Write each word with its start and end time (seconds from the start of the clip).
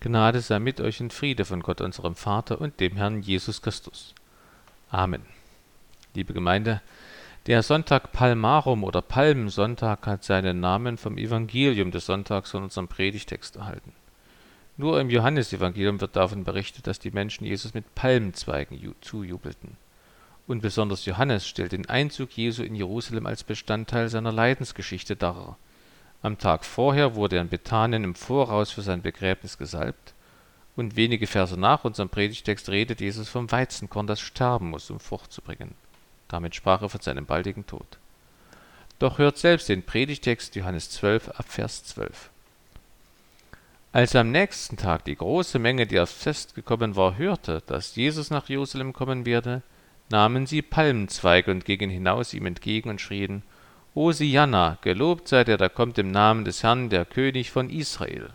Gnade 0.00 0.40
sei 0.40 0.58
mit 0.58 0.80
euch 0.80 1.00
und 1.00 1.12
Friede 1.12 1.44
von 1.44 1.60
Gott 1.60 1.80
unserem 1.80 2.14
Vater 2.14 2.60
und 2.60 2.80
dem 2.80 2.96
Herrn 2.96 3.22
Jesus 3.22 3.62
Christus. 3.62 4.14
Amen. 4.90 5.22
Liebe 6.14 6.32
Gemeinde, 6.32 6.82
der 7.46 7.62
Sonntag 7.62 8.12
Palmarum 8.12 8.84
oder 8.84 9.02
Palmsonntag 9.02 10.06
hat 10.06 10.24
seinen 10.24 10.60
Namen 10.60 10.98
vom 10.98 11.16
Evangelium 11.16 11.90
des 11.92 12.06
Sonntags 12.06 12.50
von 12.50 12.64
unserem 12.64 12.88
Predigtext 12.88 13.56
erhalten. 13.56 13.92
Nur 14.76 15.00
im 15.00 15.08
Johannesevangelium 15.08 16.00
wird 16.00 16.16
davon 16.16 16.44
berichtet, 16.44 16.86
dass 16.86 16.98
die 16.98 17.10
Menschen 17.10 17.46
Jesus 17.46 17.72
mit 17.72 17.94
Palmzweigen 17.94 18.78
zujubelten. 19.00 19.76
Und 20.46 20.60
besonders 20.60 21.06
Johannes 21.06 21.46
stellt 21.48 21.72
den 21.72 21.88
Einzug 21.88 22.36
Jesu 22.36 22.62
in 22.62 22.74
Jerusalem 22.74 23.26
als 23.26 23.42
Bestandteil 23.42 24.08
seiner 24.08 24.32
Leidensgeschichte 24.32 25.16
dar. 25.16 25.56
Am 26.22 26.38
Tag 26.38 26.64
vorher 26.64 27.14
wurde 27.14 27.36
er 27.36 27.42
in 27.42 27.48
Bethanien 27.48 28.04
im 28.04 28.14
Voraus 28.14 28.70
für 28.70 28.82
sein 28.82 29.02
Begräbnis 29.02 29.58
gesalbt, 29.58 30.14
und 30.76 30.96
wenige 30.96 31.26
Verse 31.26 31.58
nach 31.58 31.84
unserem 31.84 32.10
Predigtext 32.10 32.68
redet 32.68 33.00
Jesus 33.00 33.28
vom 33.28 33.50
Weizenkorn, 33.50 34.06
das 34.06 34.20
sterben 34.20 34.70
muss, 34.70 34.90
um 34.90 35.00
Frucht 35.00 35.32
zu 35.32 35.40
bringen. 35.40 35.74
Damit 36.28 36.54
sprach 36.54 36.82
er 36.82 36.90
von 36.90 37.00
seinem 37.00 37.24
baldigen 37.24 37.66
Tod. 37.66 37.86
Doch 38.98 39.18
hört 39.18 39.38
selbst 39.38 39.68
den 39.68 39.82
Predigtext 39.82 40.54
Johannes 40.54 40.90
12 40.90 41.30
ab 41.30 41.46
Vers 41.48 41.84
12. 41.84 42.30
Als 43.92 44.14
am 44.14 44.30
nächsten 44.30 44.76
Tag 44.76 45.04
die 45.06 45.16
große 45.16 45.58
Menge, 45.58 45.86
die 45.86 45.98
aufs 45.98 46.12
Fest 46.12 46.54
gekommen 46.54 46.96
war, 46.96 47.16
hörte, 47.16 47.62
dass 47.66 47.96
Jesus 47.96 48.30
nach 48.30 48.48
Jerusalem 48.48 48.92
kommen 48.92 49.24
werde, 49.24 49.62
nahmen 50.10 50.46
sie 50.46 50.60
Palmenzweige 50.60 51.50
und 51.50 51.64
gingen 51.64 51.88
hinaus 51.88 52.34
ihm 52.34 52.44
entgegen 52.44 52.90
und 52.90 53.00
schrien, 53.00 53.42
Hosianna, 53.96 54.76
gelobt 54.82 55.26
sei 55.26 55.42
der, 55.42 55.56
der 55.56 55.70
kommt 55.70 55.96
im 55.96 56.10
Namen 56.10 56.44
des 56.44 56.62
Herrn, 56.62 56.90
der 56.90 57.06
König 57.06 57.50
von 57.50 57.70
Israel. 57.70 58.28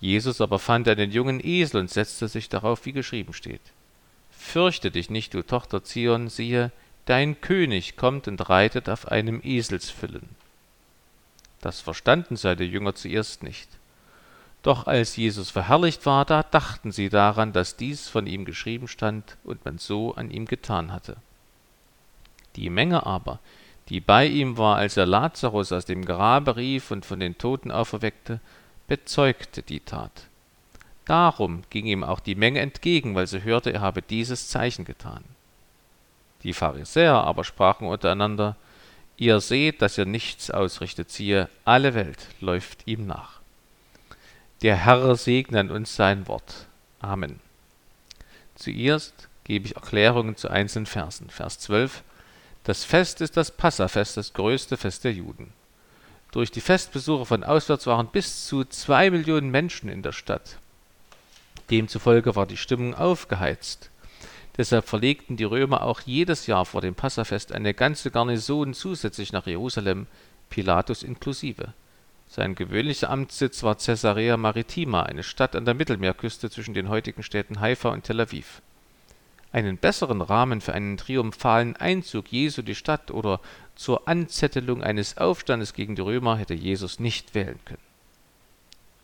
Jesus 0.00 0.40
aber 0.40 0.58
fand 0.58 0.88
einen 0.88 1.12
jungen 1.12 1.44
Esel 1.44 1.80
und 1.80 1.90
setzte 1.90 2.28
sich 2.28 2.48
darauf, 2.48 2.86
wie 2.86 2.92
geschrieben 2.92 3.34
steht. 3.34 3.60
Fürchte 4.30 4.90
dich 4.90 5.10
nicht, 5.10 5.34
du 5.34 5.42
Tochter 5.42 5.84
Zion, 5.84 6.30
siehe, 6.30 6.72
dein 7.04 7.40
König 7.42 7.96
kommt 7.96 8.26
und 8.26 8.48
reitet 8.48 8.88
auf 8.88 9.08
einem 9.08 9.40
Eselsfüllen. 9.44 10.28
Das 11.60 11.80
verstanden 11.80 12.36
seine 12.36 12.64
Jünger 12.64 12.94
zuerst 12.94 13.42
nicht. 13.42 13.68
Doch 14.62 14.86
als 14.86 15.16
Jesus 15.16 15.50
verherrlicht 15.50 16.06
war, 16.06 16.24
da 16.24 16.42
dachten 16.42 16.92
sie 16.92 17.10
daran, 17.10 17.52
dass 17.52 17.76
dies 17.76 18.08
von 18.08 18.26
ihm 18.26 18.46
geschrieben 18.46 18.88
stand 18.88 19.36
und 19.44 19.66
man 19.66 19.76
so 19.76 20.14
an 20.14 20.30
ihm 20.30 20.46
getan 20.46 20.92
hatte. 20.92 21.16
Die 22.56 22.70
Menge 22.70 23.04
aber, 23.04 23.40
die 23.88 24.00
bei 24.00 24.26
ihm 24.26 24.56
war, 24.56 24.76
als 24.76 24.96
er 24.96 25.06
Lazarus 25.06 25.72
aus 25.72 25.84
dem 25.84 26.04
Grabe 26.04 26.56
rief 26.56 26.90
und 26.90 27.04
von 27.04 27.20
den 27.20 27.36
Toten 27.36 27.70
auferweckte, 27.70 28.40
bezeugte 28.86 29.62
die 29.62 29.80
Tat. 29.80 30.28
Darum 31.04 31.62
ging 31.70 31.86
ihm 31.86 32.02
auch 32.02 32.20
die 32.20 32.34
Menge 32.34 32.60
entgegen, 32.60 33.14
weil 33.14 33.26
sie 33.26 33.42
hörte, 33.42 33.72
er 33.72 33.80
habe 33.80 34.00
dieses 34.00 34.48
Zeichen 34.48 34.84
getan. 34.84 35.22
Die 36.42 36.54
Pharisäer 36.54 37.14
aber 37.14 37.44
sprachen 37.44 37.88
untereinander, 37.88 38.56
Ihr 39.16 39.40
seht, 39.40 39.80
dass 39.80 39.96
ihr 39.96 40.06
nichts 40.06 40.50
ausrichtet, 40.50 41.10
siehe, 41.10 41.48
alle 41.64 41.94
Welt 41.94 42.26
läuft 42.40 42.86
ihm 42.86 43.06
nach. 43.06 43.40
Der 44.62 44.76
Herr 44.76 45.14
segne 45.14 45.60
an 45.60 45.70
uns 45.70 45.94
sein 45.94 46.26
Wort. 46.26 46.66
Amen. 47.00 47.38
Zuerst 48.56 49.28
gebe 49.44 49.66
ich 49.66 49.76
Erklärungen 49.76 50.36
zu 50.36 50.48
einzelnen 50.48 50.86
Versen. 50.86 51.30
Vers 51.30 51.58
12. 51.60 52.02
Das 52.64 52.82
Fest 52.82 53.20
ist 53.20 53.36
das 53.36 53.50
Passafest, 53.50 54.16
das 54.16 54.32
größte 54.32 54.78
Fest 54.78 55.04
der 55.04 55.12
Juden. 55.12 55.52
Durch 56.32 56.50
die 56.50 56.62
Festbesuche 56.62 57.26
von 57.26 57.44
auswärts 57.44 57.86
waren 57.86 58.08
bis 58.08 58.46
zu 58.46 58.64
zwei 58.64 59.10
Millionen 59.10 59.50
Menschen 59.50 59.90
in 59.90 60.02
der 60.02 60.12
Stadt. 60.12 60.58
Demzufolge 61.70 62.34
war 62.36 62.46
die 62.46 62.56
Stimmung 62.56 62.94
aufgeheizt. 62.94 63.90
Deshalb 64.56 64.88
verlegten 64.88 65.36
die 65.36 65.44
Römer 65.44 65.82
auch 65.82 66.00
jedes 66.00 66.46
Jahr 66.46 66.64
vor 66.64 66.80
dem 66.80 66.94
Passafest 66.94 67.52
eine 67.52 67.74
ganze 67.74 68.10
Garnison 68.10 68.72
zusätzlich 68.72 69.32
nach 69.32 69.46
Jerusalem, 69.46 70.06
Pilatus 70.48 71.02
inklusive. 71.02 71.74
Sein 72.28 72.54
gewöhnlicher 72.54 73.10
Amtssitz 73.10 73.62
war 73.62 73.74
Caesarea 73.74 74.36
Maritima, 74.38 75.02
eine 75.02 75.22
Stadt 75.22 75.54
an 75.54 75.66
der 75.66 75.74
Mittelmeerküste 75.74 76.50
zwischen 76.50 76.74
den 76.74 76.88
heutigen 76.88 77.22
Städten 77.22 77.60
Haifa 77.60 77.90
und 77.90 78.04
Tel 78.04 78.20
Aviv. 78.20 78.62
Einen 79.54 79.78
besseren 79.78 80.20
Rahmen 80.20 80.60
für 80.60 80.74
einen 80.74 80.96
triumphalen 80.96 81.76
Einzug 81.76 82.32
Jesu 82.32 82.62
die 82.62 82.74
Stadt 82.74 83.12
oder 83.12 83.38
zur 83.76 84.08
Anzettelung 84.08 84.82
eines 84.82 85.16
Aufstandes 85.16 85.74
gegen 85.74 85.94
die 85.94 86.02
Römer 86.02 86.38
hätte 86.38 86.54
Jesus 86.54 86.98
nicht 86.98 87.36
wählen 87.36 87.60
können. 87.64 87.78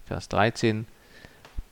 Vers 0.06 0.28
13 0.31 0.88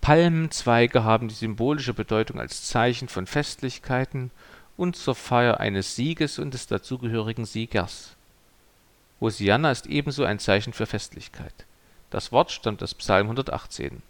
Palmenzweige 0.01 1.03
haben 1.03 1.27
die 1.27 1.35
symbolische 1.35 1.93
Bedeutung 1.93 2.39
als 2.39 2.69
Zeichen 2.69 3.09
von 3.09 3.27
Festlichkeiten 3.27 4.31
und 4.77 4.95
zur 4.95 5.17
Feier 5.17 5.59
eines 5.59 5.97
Sieges 5.97 6.39
und 6.39 6.55
des 6.55 6.69
dazugehörigen 6.69 7.47
Siegers. 7.47 8.15
Hosianna 9.21 9.73
ist 9.73 9.89
ebenso 9.89 10.23
ein 10.23 10.39
Zeichen 10.39 10.73
für 10.73 10.87
Festlichkeit. 10.87 11.67
Das 12.11 12.31
Wort 12.31 12.53
stammt 12.53 12.81
aus 12.85 12.95
Psalm 12.95 13.27
118. 13.27 14.05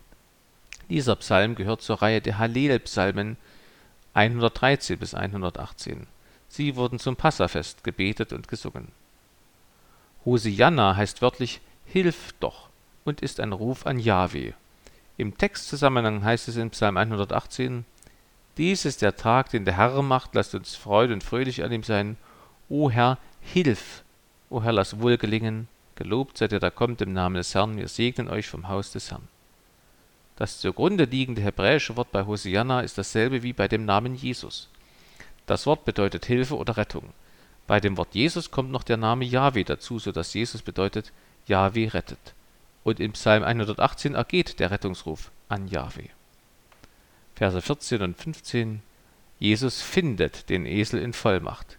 Dieser 0.91 1.17
Psalm 1.17 1.55
gehört 1.55 1.81
zur 1.81 2.03
Reihe 2.03 2.21
der 2.21 2.37
Hallel-Psalmen 2.37 3.39
113 4.15 4.99
bis 4.99 5.15
118. 5.15 6.07
Sie 6.49 6.77
wurden 6.77 6.99
zum 6.99 7.17
Passafest 7.17 7.85
gebetet 7.85 8.33
und 8.33 8.49
gesungen. 8.49 8.89
Hosianna 10.25 10.97
heißt 10.97 11.23
wörtlich 11.23 11.61
Hilf 11.85 12.35
doch 12.41 12.69
und 13.05 13.21
ist 13.23 13.41
ein 13.41 13.53
Ruf 13.53 13.87
an 13.87 13.99
Jahwe. 13.99 14.55
Im 15.17 15.37
Textzusammenhang 15.37 16.23
heißt 16.23 16.49
es 16.49 16.57
in 16.57 16.71
Psalm 16.71 16.97
118 16.97 17.85
Dies 18.59 18.85
ist 18.85 19.03
der 19.03 19.17
Tag, 19.17 19.51
den 19.51 19.65
der 19.65 19.77
Herr 19.77 20.03
macht, 20.03 20.35
lasst 20.35 20.55
uns 20.55 20.75
freude 20.75 21.15
und 21.15 21.23
fröhlich 21.23 21.63
an 21.63 21.73
ihm 21.73 21.85
sein. 21.85 22.17
O 22.69 22.91
Herr, 22.91 23.19
hilf, 23.41 24.03
O 24.51 24.63
Herr, 24.63 24.73
lass 24.73 25.01
wohl 25.01 25.17
gelingen, 25.17 25.69
gelobt 25.95 26.39
seid 26.39 26.53
ihr, 26.53 26.61
da 26.61 26.71
kommt 26.71 27.01
im 27.01 27.13
Namen 27.13 27.37
des 27.37 27.55
Herrn, 27.55 27.77
wir 27.77 27.89
segnen 27.89 28.29
euch 28.29 28.49
vom 28.49 28.69
Haus 28.69 28.91
des 28.91 29.11
Herrn. 29.11 29.29
Das 30.39 30.61
zugrunde 30.61 31.03
liegende 31.03 31.43
hebräische 31.43 31.97
Wort 31.97 32.13
bei 32.13 32.25
Hosianna 32.25 32.83
ist 32.83 32.97
dasselbe 32.97 33.43
wie 33.43 33.53
bei 33.53 33.67
dem 33.67 33.85
Namen 33.85 34.15
Jesus. 34.15 34.69
Das 35.47 35.67
Wort 35.67 35.85
bedeutet 35.85 36.27
Hilfe 36.27 36.57
oder 36.57 36.77
Rettung. 36.77 37.13
Bei 37.67 37.81
dem 37.81 37.97
Wort 37.97 38.15
Jesus 38.15 38.53
kommt 38.53 38.71
noch 38.71 38.85
der 38.85 38.99
Name 38.99 39.25
Yahweh 39.25 39.65
dazu, 39.65 39.99
so 39.99 40.13
dass 40.13 40.35
Jesus 40.35 40.63
bedeutet 40.63 41.13
Yahweh 41.49 41.89
rettet. 41.89 42.35
Und 42.85 43.01
im 43.01 43.15
Psalm 43.15 43.43
118 43.43 44.15
ergeht 44.15 44.61
der 44.61 44.71
Rettungsruf 44.71 45.33
an 45.49 45.67
Yahweh. 45.67 46.07
Verse 47.35 47.61
14 47.61 48.03
und 48.03 48.17
15 48.17 48.81
Jesus 49.41 49.83
findet 49.83 50.51
den 50.51 50.67
Esel 50.67 51.03
in 51.03 51.15
Vollmacht. 51.15 51.79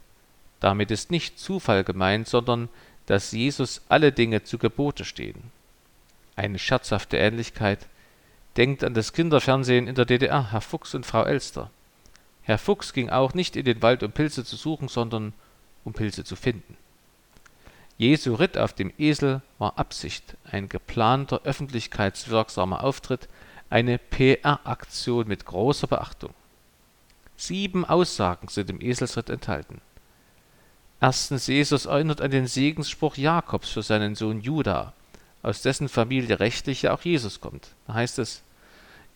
Damit 0.59 0.91
ist 0.91 1.11
nicht 1.11 1.39
Zufall 1.39 1.85
gemeint, 1.85 2.27
sondern 2.27 2.67
dass 3.05 3.31
Jesus 3.31 3.83
alle 3.87 4.11
Dinge 4.11 4.43
zu 4.43 4.57
Gebote 4.57 5.05
stehen. 5.05 5.43
Eine 6.35 6.59
scherzhafte 6.59 7.15
Ähnlichkeit. 7.15 7.87
Denkt 8.59 8.83
an 8.83 8.93
das 8.93 9.13
Kinderfernsehen 9.13 9.87
in 9.87 9.95
der 9.95 10.03
DDR, 10.03 10.51
Herr 10.51 10.59
Fuchs 10.59 10.93
und 10.93 11.05
Frau 11.05 11.23
Elster. 11.23 11.69
Herr 12.41 12.57
Fuchs 12.57 12.91
ging 12.91 13.09
auch 13.09 13.33
nicht 13.33 13.55
in 13.55 13.63
den 13.63 13.81
Wald, 13.81 14.03
um 14.03 14.11
Pilze 14.11 14.43
zu 14.43 14.57
suchen, 14.57 14.89
sondern 14.89 15.31
um 15.85 15.93
Pilze 15.93 16.25
zu 16.25 16.35
finden. 16.35 16.75
Jesu 17.97 18.33
Ritt 18.33 18.57
auf 18.57 18.73
dem 18.73 18.91
Esel 18.97 19.41
war 19.59 19.79
Absicht, 19.79 20.35
ein 20.43 20.67
geplanter 20.67 21.39
öffentlichkeitswirksamer 21.45 22.83
Auftritt, 22.83 23.29
eine 23.69 23.97
PR-Aktion 23.97 25.29
mit 25.29 25.45
großer 25.45 25.87
Beachtung. 25.87 26.33
Sieben 27.37 27.85
Aussagen 27.85 28.49
sind 28.49 28.69
im 28.69 28.81
Eselsritt 28.81 29.29
enthalten. 29.29 29.79
Erstens, 30.99 31.47
Jesus 31.47 31.85
erinnert 31.85 32.19
an 32.19 32.31
den 32.31 32.47
Segensspruch 32.47 33.15
Jakobs 33.15 33.69
für 33.69 33.83
seinen 33.83 34.15
Sohn 34.15 34.41
Juda, 34.41 34.91
aus 35.43 35.61
dessen 35.61 35.87
Familie 35.87 36.41
rechtlich 36.41 36.81
ja 36.81 36.93
auch 36.93 37.03
Jesus 37.03 37.39
kommt. 37.39 37.69
Da 37.87 37.93
heißt 37.93 38.19
es, 38.19 38.43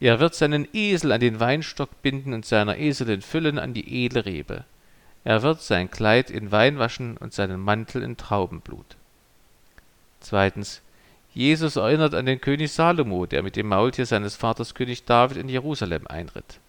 er 0.08 0.20
wird 0.20 0.36
seinen 0.36 0.68
Esel 0.74 1.12
an 1.12 1.22
den 1.22 1.40
Weinstock 1.40 2.02
binden 2.02 2.34
und 2.34 2.46
seiner 2.46 2.78
Eselin 2.78 3.22
Füllen 3.22 3.58
an 3.58 3.74
die 3.74 4.06
edle 4.06 4.26
Rebe. 4.26 4.66
Er 5.24 5.44
wird 5.44 5.62
sein 5.62 5.90
Kleid 5.90 6.30
in 6.30 6.52
Wein 6.52 6.78
waschen 6.78 7.16
und 7.16 7.34
seinen 7.34 7.62
Mantel 7.62 8.04
in 8.04 8.18
Traubenblut. 8.18 8.98
Zweitens, 10.20 10.82
Jesus 11.34 11.78
erinnert 11.78 12.14
an 12.14 12.26
den 12.26 12.42
König 12.42 12.72
Salomo, 12.72 13.26
der 13.26 13.44
mit 13.44 13.56
dem 13.56 13.68
Maultier 13.68 14.06
seines 14.06 14.36
Vaters 14.36 14.76
König 14.76 15.06
David 15.06 15.38
in 15.38 15.48
Jerusalem 15.48 16.06
einritt. 16.08 16.60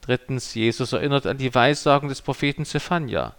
Drittens, 0.00 0.54
Jesus 0.54 0.92
erinnert 0.92 1.26
an 1.26 1.38
die 1.38 1.52
Weissagung 1.52 2.08
des 2.08 2.22
Propheten 2.22 2.64
Zephania, 2.64 3.34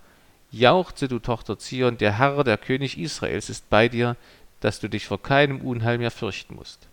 Jauchze, 0.51 1.07
du 1.07 1.19
Tochter 1.19 1.57
Zion, 1.57 1.97
der 1.97 2.17
Herr, 2.17 2.43
der 2.43 2.57
König 2.57 2.97
Israels 2.97 3.49
ist 3.49 3.69
bei 3.69 3.87
dir, 3.87 4.17
dass 4.59 4.81
du 4.81 4.89
dich 4.89 5.05
vor 5.05 5.21
keinem 5.21 5.61
Unheil 5.61 5.97
mehr 5.97 6.11
fürchten 6.11 6.55
musst. 6.55 6.87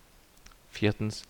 Viertens. 0.70 1.24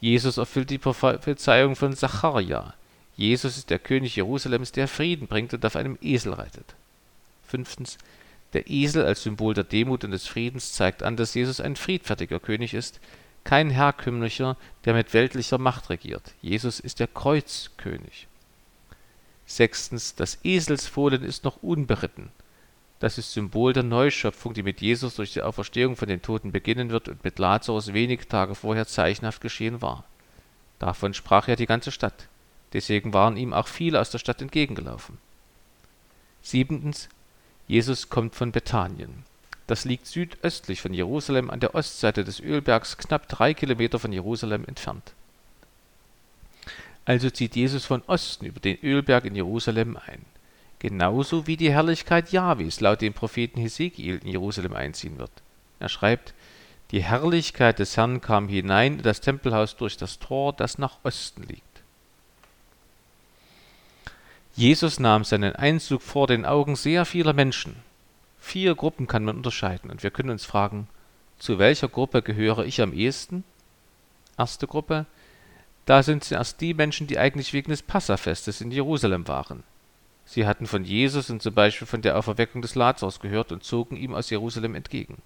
Jesus 0.00 0.38
erfüllt 0.38 0.70
die 0.70 0.78
Prophezeiung 0.78 1.76
von 1.76 1.94
Zachariah. 1.94 2.74
Jesus 3.16 3.58
ist 3.58 3.70
der 3.70 3.78
König 3.78 4.16
Jerusalems, 4.16 4.72
der 4.72 4.88
Frieden 4.88 5.26
bringt 5.26 5.52
und 5.52 5.64
auf 5.66 5.76
einem 5.76 5.98
Esel 6.00 6.32
reitet. 6.32 6.74
Fünftens. 7.46 7.98
Der 8.54 8.68
Esel 8.68 9.04
als 9.04 9.22
Symbol 9.22 9.54
der 9.54 9.64
Demut 9.64 10.02
und 10.04 10.10
des 10.10 10.26
Friedens 10.26 10.72
zeigt 10.72 11.02
an, 11.02 11.16
dass 11.16 11.34
Jesus 11.34 11.60
ein 11.60 11.76
friedfertiger 11.76 12.40
König 12.40 12.74
ist, 12.74 12.98
kein 13.44 13.70
herkömmlicher, 13.70 14.56
der 14.84 14.94
mit 14.94 15.12
weltlicher 15.14 15.58
Macht 15.58 15.90
regiert. 15.90 16.32
Jesus 16.42 16.80
ist 16.80 16.98
der 16.98 17.06
Kreuzkönig. 17.06 18.26
Sechstens, 19.46 20.14
das 20.14 20.38
Eselsfohlen 20.44 21.22
ist 21.22 21.44
noch 21.44 21.62
unberitten. 21.62 22.30
Das 23.00 23.16
ist 23.16 23.32
Symbol 23.32 23.72
der 23.72 23.82
Neuschöpfung, 23.82 24.52
die 24.52 24.62
mit 24.62 24.82
Jesus 24.82 25.16
durch 25.16 25.32
die 25.32 25.40
Auferstehung 25.40 25.96
von 25.96 26.06
den 26.06 26.20
Toten 26.20 26.52
beginnen 26.52 26.90
wird 26.90 27.08
und 27.08 27.24
mit 27.24 27.38
Lazarus 27.38 27.94
wenige 27.94 28.28
Tage 28.28 28.54
vorher 28.54 28.86
zeichenhaft 28.86 29.40
geschehen 29.40 29.80
war. 29.80 30.04
Davon 30.78 31.14
sprach 31.14 31.48
ja 31.48 31.56
die 31.56 31.66
ganze 31.66 31.92
Stadt. 31.92 32.28
Deswegen 32.74 33.14
waren 33.14 33.38
ihm 33.38 33.54
auch 33.54 33.68
viele 33.68 34.00
aus 34.00 34.10
der 34.10 34.18
Stadt 34.18 34.42
entgegengelaufen. 34.42 35.18
Siebentens, 36.42 37.08
Jesus 37.66 38.10
kommt 38.10 38.34
von 38.34 38.52
Bethanien. 38.52 39.24
Das 39.66 39.84
liegt 39.84 40.06
südöstlich 40.06 40.82
von 40.82 40.92
Jerusalem 40.92 41.48
an 41.48 41.60
der 41.60 41.74
Ostseite 41.74 42.22
des 42.22 42.38
Ölbergs, 42.40 42.98
knapp 42.98 43.28
drei 43.28 43.54
Kilometer 43.54 43.98
von 43.98 44.12
Jerusalem 44.12 44.64
entfernt. 44.66 45.12
Also 47.06 47.30
zieht 47.30 47.56
Jesus 47.56 47.86
von 47.86 48.02
Osten 48.06 48.44
über 48.44 48.60
den 48.60 48.78
Ölberg 48.82 49.24
in 49.24 49.36
Jerusalem 49.36 49.96
ein. 49.96 50.24
Genauso 50.80 51.46
wie 51.46 51.58
die 51.58 51.70
Herrlichkeit 51.70 52.32
Jahwes 52.32 52.80
laut 52.80 53.02
dem 53.02 53.12
Propheten 53.12 53.60
Hesekiel 53.60 54.18
in 54.22 54.28
Jerusalem 54.28 54.72
einziehen 54.72 55.18
wird. 55.18 55.30
Er 55.78 55.90
schreibt, 55.90 56.34
die 56.90 57.02
Herrlichkeit 57.02 57.78
des 57.78 57.96
Herrn 57.96 58.20
kam 58.20 58.48
hinein 58.48 58.94
in 58.94 59.02
das 59.02 59.20
Tempelhaus 59.20 59.76
durch 59.76 59.96
das 59.98 60.18
Tor, 60.18 60.54
das 60.54 60.78
nach 60.78 60.96
Osten 61.04 61.42
liegt. 61.42 61.62
Jesus 64.56 64.98
nahm 64.98 65.22
seinen 65.22 65.54
Einzug 65.54 66.02
vor 66.02 66.26
den 66.26 66.44
Augen 66.44 66.76
sehr 66.76 67.04
vieler 67.04 67.34
Menschen. 67.34 67.76
Vier 68.40 68.74
Gruppen 68.74 69.06
kann 69.06 69.24
man 69.24 69.36
unterscheiden 69.36 69.90
und 69.90 70.02
wir 70.02 70.10
können 70.10 70.30
uns 70.30 70.46
fragen, 70.46 70.88
zu 71.38 71.58
welcher 71.58 71.88
Gruppe 71.88 72.22
gehöre 72.22 72.64
ich 72.64 72.80
am 72.80 72.94
ehesten? 72.94 73.44
Erste 74.36 74.66
Gruppe, 74.66 75.04
da 75.84 76.02
sind 76.02 76.24
zuerst 76.24 76.60
die 76.60 76.72
Menschen, 76.72 77.06
die 77.06 77.18
eigentlich 77.18 77.52
wegen 77.52 77.70
des 77.70 77.82
Passafestes 77.82 78.60
in 78.62 78.70
Jerusalem 78.70 79.28
waren. 79.28 79.62
Sie 80.32 80.46
hatten 80.46 80.68
von 80.68 80.84
Jesus 80.84 81.28
und 81.28 81.42
zum 81.42 81.54
Beispiel 81.54 81.88
von 81.88 82.02
der 82.02 82.16
Auferweckung 82.16 82.62
des 82.62 82.76
Lazarus 82.76 83.18
gehört 83.18 83.50
und 83.50 83.64
zogen 83.64 83.96
ihm 83.96 84.14
aus 84.14 84.30
Jerusalem 84.30 84.76
entgegen. 84.76 85.16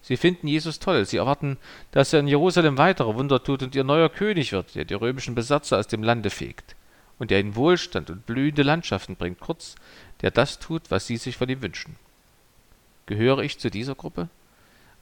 Sie 0.00 0.16
finden 0.16 0.48
Jesus 0.48 0.78
toll, 0.78 1.04
sie 1.04 1.18
erwarten, 1.18 1.58
dass 1.90 2.14
er 2.14 2.20
in 2.20 2.26
Jerusalem 2.26 2.78
weitere 2.78 3.14
Wunder 3.16 3.44
tut 3.44 3.62
und 3.62 3.74
ihr 3.74 3.84
neuer 3.84 4.08
König 4.08 4.52
wird, 4.52 4.74
der 4.74 4.86
die 4.86 4.94
römischen 4.94 5.34
Besatzer 5.34 5.78
aus 5.78 5.88
dem 5.88 6.02
Lande 6.02 6.30
fegt 6.30 6.74
und 7.18 7.30
der 7.30 7.38
ihnen 7.38 7.54
Wohlstand 7.54 8.08
und 8.08 8.24
blühende 8.24 8.62
Landschaften 8.62 9.14
bringt, 9.14 9.40
kurz, 9.40 9.74
der 10.22 10.30
das 10.30 10.58
tut, 10.58 10.90
was 10.90 11.06
sie 11.06 11.18
sich 11.18 11.36
von 11.36 11.50
ihm 11.50 11.60
wünschen. 11.60 11.96
Gehöre 13.04 13.40
ich 13.40 13.58
zu 13.58 13.70
dieser 13.70 13.94
Gruppe? 13.94 14.30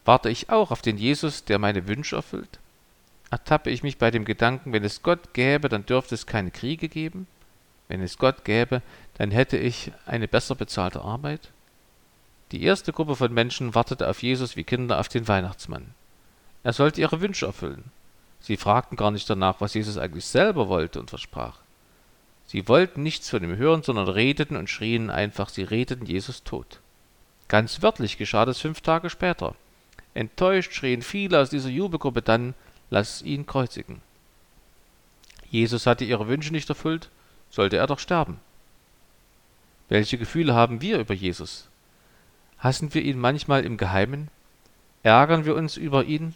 Warte 0.05 0.31
ich 0.31 0.51
auch 0.51 0.73
auf 0.73 0.83
den 0.83 0.99
Jesus, 0.99 1.45
der 1.45 1.61
meine 1.61 1.87
Wünsche 1.87 2.17
erfüllt? 2.17 2.59
Ertappe 3.31 3.71
ich 3.71 3.85
mich 3.85 3.99
bei 3.99 4.11
dem 4.11 4.25
Gedanken, 4.25 4.73
wenn 4.73 4.83
es 4.83 5.05
Gott 5.05 5.33
gäbe, 5.33 5.69
dann 5.69 5.87
dürfte 5.87 6.17
es 6.17 6.27
keine 6.27 6.51
Kriege 6.51 6.89
geben? 6.89 7.29
Wenn 7.89 8.03
es 8.03 8.19
Gott 8.19 8.45
gäbe, 8.45 8.83
dann 9.19 9.33
hätte 9.33 9.57
ich 9.57 9.93
eine 10.07 10.29
besser 10.29 10.55
bezahlte 10.55 11.03
Arbeit? 11.03 11.51
Die 12.53 12.63
erste 12.63 12.93
Gruppe 12.93 13.17
von 13.17 13.35
Menschen 13.35 13.75
wartete 13.75 14.09
auf 14.09 14.23
Jesus 14.23 14.57
wie 14.57 14.65
Kinder 14.65 14.99
auf 14.99 15.09
den 15.09 15.29
Weihnachtsmann. 15.29 15.93
Er 16.63 16.73
sollte 16.73 17.01
ihre 17.01 17.21
Wünsche 17.21 17.47
erfüllen. 17.47 17.91
Sie 18.41 18.57
fragten 18.57 18.97
gar 18.97 19.11
nicht 19.11 19.29
danach, 19.29 19.61
was 19.61 19.75
Jesus 19.75 19.99
eigentlich 19.99 20.25
selber 20.25 20.69
wollte 20.69 21.01
und 21.01 21.11
versprach. 21.11 21.59
Sie 22.47 22.69
wollten 22.69 23.03
nichts 23.03 23.29
von 23.29 23.43
ihm 23.43 23.57
hören, 23.57 23.83
sondern 23.83 24.09
redeten 24.09 24.57
und 24.57 24.71
schrien 24.71 25.11
einfach, 25.11 25.51
sie 25.51 25.65
redeten 25.65 26.07
Jesus 26.07 26.45
tot. 26.45 26.81
Ganz 27.49 27.83
wörtlich 27.83 28.17
geschah 28.17 28.47
das 28.47 28.61
fünf 28.61 28.81
Tage 28.81 29.11
später. 29.11 29.55
Enttäuscht 30.15 30.73
schrien 30.73 31.03
viele 31.03 31.41
aus 31.41 31.51
dieser 31.51 31.69
Jubelgruppe 31.69 32.23
dann, 32.23 32.55
lass 32.89 33.21
ihn 33.21 33.47
kreuzigen. 33.47 34.01
Jesus 35.51 35.87
hatte 35.87 36.05
ihre 36.05 36.29
Wünsche 36.29 36.53
nicht 36.53 36.69
erfüllt, 36.69 37.11
sollte 37.51 37.77
er 37.77 37.87
doch 37.87 37.99
sterben. 37.99 38.41
Welche 39.89 40.19
Gefühle 40.19 40.55
haben 40.55 40.83
wir 40.83 40.99
über 40.99 41.15
Jesus? 41.15 41.69
Hassen 42.59 42.93
wir 42.93 43.03
ihn 43.03 43.19
manchmal 43.19 43.65
im 43.65 43.77
Geheimen? 43.77 44.29
Ärgern 45.03 45.45
wir 45.45 45.55
uns 45.55 45.77
über 45.77 46.05
ihn? 46.05 46.35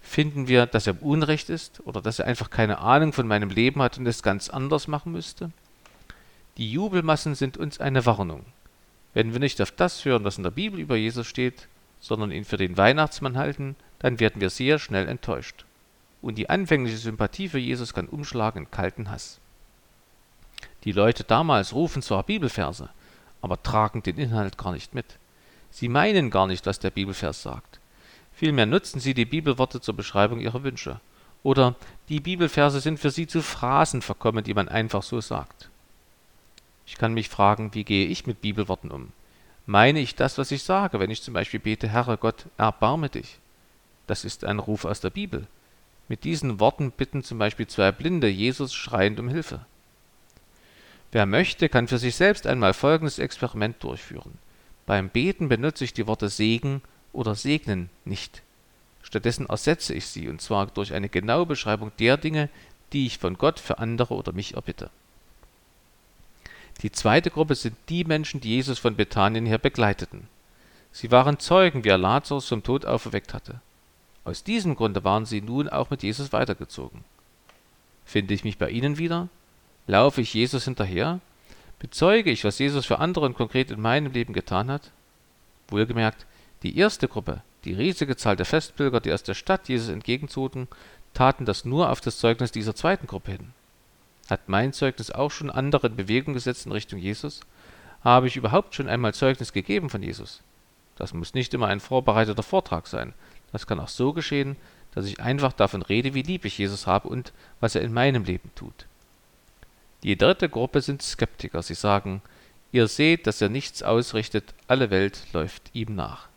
Finden 0.00 0.48
wir, 0.48 0.66
dass 0.66 0.86
er 0.86 1.02
Unrecht 1.02 1.50
ist 1.50 1.82
oder 1.84 2.00
dass 2.00 2.18
er 2.20 2.26
einfach 2.26 2.50
keine 2.50 2.78
Ahnung 2.78 3.12
von 3.12 3.26
meinem 3.26 3.50
Leben 3.50 3.82
hat 3.82 3.98
und 3.98 4.06
es 4.06 4.22
ganz 4.22 4.48
anders 4.48 4.88
machen 4.88 5.12
müsste? 5.12 5.50
Die 6.56 6.72
Jubelmassen 6.72 7.34
sind 7.34 7.58
uns 7.58 7.80
eine 7.80 8.06
Warnung. 8.06 8.44
Wenn 9.12 9.32
wir 9.32 9.40
nicht 9.40 9.60
auf 9.60 9.72
das 9.72 10.04
hören, 10.04 10.24
was 10.24 10.38
in 10.38 10.44
der 10.44 10.50
Bibel 10.50 10.80
über 10.80 10.96
Jesus 10.96 11.26
steht, 11.26 11.68
sondern 12.00 12.30
ihn 12.30 12.44
für 12.44 12.56
den 12.56 12.76
Weihnachtsmann 12.76 13.36
halten, 13.36 13.76
dann 13.98 14.20
werden 14.20 14.40
wir 14.40 14.50
sehr 14.50 14.78
schnell 14.78 15.08
enttäuscht. 15.08 15.64
Und 16.22 16.38
die 16.38 16.48
anfängliche 16.48 16.96
Sympathie 16.96 17.48
für 17.48 17.58
Jesus 17.58 17.92
kann 17.92 18.08
umschlagen 18.08 18.64
in 18.64 18.70
kalten 18.70 19.10
Hass. 19.10 19.39
Die 20.84 20.92
Leute 20.92 21.24
damals 21.24 21.74
rufen 21.74 22.02
zwar 22.02 22.22
Bibelverse, 22.22 22.88
aber 23.42 23.62
tragen 23.62 24.02
den 24.02 24.16
Inhalt 24.16 24.56
gar 24.58 24.72
nicht 24.72 24.94
mit. 24.94 25.18
Sie 25.70 25.88
meinen 25.88 26.30
gar 26.30 26.46
nicht, 26.46 26.66
was 26.66 26.78
der 26.78 26.90
Bibelvers 26.90 27.42
sagt. 27.42 27.80
Vielmehr 28.32 28.66
nutzen 28.66 29.00
sie 29.00 29.14
die 29.14 29.26
Bibelworte 29.26 29.80
zur 29.80 29.94
Beschreibung 29.94 30.40
ihrer 30.40 30.62
Wünsche. 30.62 31.00
Oder 31.42 31.74
die 32.08 32.20
Bibelverse 32.20 32.80
sind 32.80 32.98
für 32.98 33.10
sie 33.10 33.26
zu 33.26 33.42
Phrasen 33.42 34.02
verkommen, 34.02 34.44
die 34.44 34.54
man 34.54 34.68
einfach 34.68 35.02
so 35.02 35.20
sagt. 35.20 35.68
Ich 36.86 36.96
kann 36.96 37.14
mich 37.14 37.28
fragen, 37.28 37.72
wie 37.74 37.84
gehe 37.84 38.06
ich 38.06 38.26
mit 38.26 38.40
Bibelworten 38.40 38.90
um? 38.90 39.12
Meine 39.66 40.00
ich 40.00 40.16
das, 40.16 40.38
was 40.38 40.50
ich 40.50 40.64
sage, 40.64 40.98
wenn 40.98 41.10
ich 41.10 41.22
zum 41.22 41.34
Beispiel 41.34 41.60
bete, 41.60 41.88
Herr 41.88 42.16
Gott, 42.16 42.46
erbarme 42.56 43.08
dich? 43.08 43.38
Das 44.06 44.24
ist 44.24 44.44
ein 44.44 44.58
Ruf 44.58 44.84
aus 44.84 45.00
der 45.00 45.10
Bibel. 45.10 45.46
Mit 46.08 46.24
diesen 46.24 46.58
Worten 46.58 46.90
bitten 46.90 47.22
zum 47.22 47.38
Beispiel 47.38 47.68
zwei 47.68 47.92
Blinde 47.92 48.28
Jesus 48.28 48.74
schreiend 48.74 49.20
um 49.20 49.28
Hilfe. 49.28 49.64
Wer 51.12 51.26
möchte, 51.26 51.68
kann 51.68 51.88
für 51.88 51.98
sich 51.98 52.14
selbst 52.14 52.46
einmal 52.46 52.72
folgendes 52.72 53.18
Experiment 53.18 53.82
durchführen. 53.82 54.38
Beim 54.86 55.08
Beten 55.08 55.48
benutze 55.48 55.84
ich 55.84 55.92
die 55.92 56.06
Worte 56.06 56.28
Segen 56.28 56.82
oder 57.12 57.34
segnen 57.34 57.90
nicht. 58.04 58.42
Stattdessen 59.02 59.46
ersetze 59.46 59.94
ich 59.94 60.06
sie, 60.06 60.28
und 60.28 60.40
zwar 60.40 60.66
durch 60.66 60.92
eine 60.92 61.08
genaue 61.08 61.46
Beschreibung 61.46 61.90
der 61.98 62.16
Dinge, 62.16 62.48
die 62.92 63.06
ich 63.06 63.18
von 63.18 63.38
Gott 63.38 63.58
für 63.58 63.78
andere 63.78 64.14
oder 64.14 64.32
mich 64.32 64.54
erbitte. 64.54 64.90
Die 66.82 66.92
zweite 66.92 67.30
Gruppe 67.30 67.54
sind 67.54 67.76
die 67.88 68.04
Menschen, 68.04 68.40
die 68.40 68.50
Jesus 68.50 68.78
von 68.78 68.96
Bethanien 68.96 69.46
her 69.46 69.58
begleiteten. 69.58 70.28
Sie 70.92 71.10
waren 71.10 71.38
Zeugen, 71.38 71.84
wie 71.84 71.88
er 71.88 71.98
Lazarus 71.98 72.48
vom 72.48 72.62
Tod 72.62 72.86
auferweckt 72.86 73.34
hatte. 73.34 73.60
Aus 74.24 74.44
diesem 74.44 74.76
Grunde 74.76 75.04
waren 75.04 75.26
sie 75.26 75.40
nun 75.40 75.68
auch 75.68 75.90
mit 75.90 76.02
Jesus 76.02 76.32
weitergezogen. 76.32 77.04
Finde 78.04 78.34
ich 78.34 78.44
mich 78.44 78.58
bei 78.58 78.70
ihnen 78.70 78.98
wieder? 78.98 79.28
Laufe 79.90 80.20
ich 80.20 80.34
Jesus 80.34 80.66
hinterher? 80.66 81.18
Bezeuge 81.80 82.30
ich, 82.30 82.44
was 82.44 82.60
Jesus 82.60 82.86
für 82.86 83.00
andere 83.00 83.26
und 83.26 83.34
konkret 83.34 83.72
in 83.72 83.80
meinem 83.80 84.12
Leben 84.12 84.32
getan 84.32 84.70
hat? 84.70 84.92
Wohlgemerkt, 85.66 86.26
die 86.62 86.78
erste 86.78 87.08
Gruppe, 87.08 87.42
die 87.64 87.72
riesige 87.72 88.16
Zahl 88.16 88.36
der 88.36 88.46
Festpilger, 88.46 89.00
die 89.00 89.12
aus 89.12 89.24
der 89.24 89.34
Stadt 89.34 89.68
Jesus 89.68 89.88
entgegenzogen, 89.88 90.68
taten 91.12 91.44
das 91.44 91.64
nur 91.64 91.90
auf 91.90 92.00
das 92.00 92.18
Zeugnis 92.18 92.52
dieser 92.52 92.76
zweiten 92.76 93.08
Gruppe 93.08 93.32
hin. 93.32 93.52
Hat 94.28 94.48
mein 94.48 94.72
Zeugnis 94.72 95.10
auch 95.10 95.32
schon 95.32 95.50
andere 95.50 95.88
in 95.88 95.96
Bewegung 95.96 96.34
gesetzt 96.34 96.66
in 96.66 96.72
Richtung 96.72 97.00
Jesus? 97.00 97.40
Habe 98.04 98.28
ich 98.28 98.36
überhaupt 98.36 98.76
schon 98.76 98.88
einmal 98.88 99.12
Zeugnis 99.12 99.52
gegeben 99.52 99.90
von 99.90 100.04
Jesus? 100.04 100.40
Das 100.94 101.14
muss 101.14 101.34
nicht 101.34 101.52
immer 101.52 101.66
ein 101.66 101.80
vorbereiteter 101.80 102.44
Vortrag 102.44 102.86
sein. 102.86 103.12
Das 103.50 103.66
kann 103.66 103.80
auch 103.80 103.88
so 103.88 104.12
geschehen, 104.12 104.54
dass 104.94 105.06
ich 105.06 105.18
einfach 105.18 105.52
davon 105.52 105.82
rede, 105.82 106.14
wie 106.14 106.22
lieb 106.22 106.44
ich 106.44 106.58
Jesus 106.58 106.86
habe 106.86 107.08
und 107.08 107.32
was 107.58 107.74
er 107.74 107.82
in 107.82 107.92
meinem 107.92 108.22
Leben 108.22 108.52
tut. 108.54 108.86
Die 110.02 110.16
dritte 110.16 110.48
Gruppe 110.48 110.80
sind 110.80 111.02
Skeptiker. 111.02 111.62
Sie 111.62 111.74
sagen, 111.74 112.22
ihr 112.72 112.88
seht, 112.88 113.26
dass 113.26 113.40
er 113.40 113.48
nichts 113.48 113.82
ausrichtet, 113.82 114.54
alle 114.66 114.90
Welt 114.90 115.26
läuft 115.32 115.70
ihm 115.74 115.94
nach. 115.94 116.28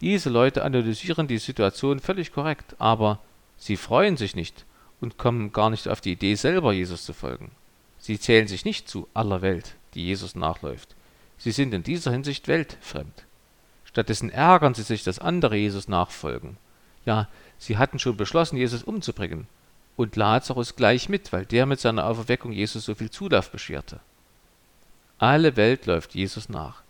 Diese 0.00 0.30
Leute 0.30 0.64
analysieren 0.64 1.28
die 1.28 1.38
Situation 1.38 2.00
völlig 2.00 2.32
korrekt, 2.32 2.76
aber 2.78 3.20
sie 3.56 3.76
freuen 3.76 4.16
sich 4.16 4.34
nicht 4.34 4.64
und 5.00 5.18
kommen 5.18 5.52
gar 5.52 5.70
nicht 5.70 5.88
auf 5.88 6.00
die 6.00 6.12
Idee, 6.12 6.34
selber 6.34 6.72
Jesus 6.72 7.04
zu 7.04 7.12
folgen. 7.12 7.50
Sie 7.98 8.18
zählen 8.18 8.48
sich 8.48 8.64
nicht 8.64 8.88
zu 8.88 9.08
aller 9.14 9.40
Welt, 9.42 9.76
die 9.94 10.04
Jesus 10.04 10.34
nachläuft. 10.34 10.94
Sie 11.38 11.52
sind 11.52 11.72
in 11.74 11.82
dieser 11.82 12.10
Hinsicht 12.10 12.48
weltfremd. 12.48 13.24
Stattdessen 13.84 14.30
ärgern 14.30 14.74
sie 14.74 14.82
sich, 14.82 15.04
dass 15.04 15.18
andere 15.18 15.56
Jesus 15.56 15.88
nachfolgen. 15.88 16.56
Ja, 17.06 17.28
sie 17.58 17.78
hatten 17.78 17.98
schon 17.98 18.16
beschlossen, 18.16 18.56
Jesus 18.56 18.82
umzubringen. 18.82 19.46
Und 19.96 20.16
Lazarus 20.16 20.76
gleich 20.76 21.08
mit, 21.08 21.32
weil 21.32 21.46
der 21.46 21.66
mit 21.66 21.80
seiner 21.80 22.06
Auferweckung 22.06 22.52
Jesus 22.52 22.84
so 22.84 22.94
viel 22.94 23.10
Zulauf 23.10 23.50
bescherte. 23.50 24.00
Alle 25.18 25.56
Welt 25.56 25.86
läuft 25.86 26.14
Jesus 26.14 26.48
nach. 26.48 26.82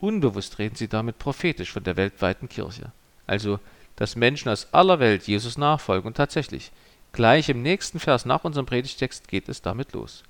Unbewusst 0.00 0.58
reden 0.58 0.76
sie 0.76 0.88
damit 0.88 1.18
prophetisch 1.18 1.72
von 1.72 1.84
der 1.84 1.96
weltweiten 1.96 2.48
Kirche. 2.48 2.92
Also, 3.26 3.58
dass 3.96 4.16
Menschen 4.16 4.48
aus 4.48 4.68
aller 4.72 5.00
Welt 5.00 5.26
Jesus 5.26 5.58
nachfolgen 5.58 6.08
und 6.08 6.16
tatsächlich, 6.16 6.72
gleich 7.12 7.48
im 7.48 7.62
nächsten 7.62 8.00
Vers 8.00 8.24
nach 8.24 8.44
unserem 8.44 8.66
Predigtext 8.66 9.28
geht 9.28 9.48
es 9.48 9.62
damit 9.62 9.92
los. 9.92 10.22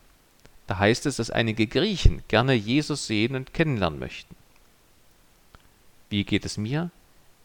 Da 0.66 0.78
heißt 0.78 1.06
es, 1.06 1.16
dass 1.16 1.30
einige 1.30 1.66
Griechen 1.66 2.22
gerne 2.28 2.54
Jesus 2.54 3.06
sehen 3.06 3.34
und 3.34 3.54
kennenlernen 3.54 3.98
möchten. 3.98 4.34
Wie 6.10 6.24
geht 6.24 6.44
es 6.44 6.56
mir? 6.58 6.90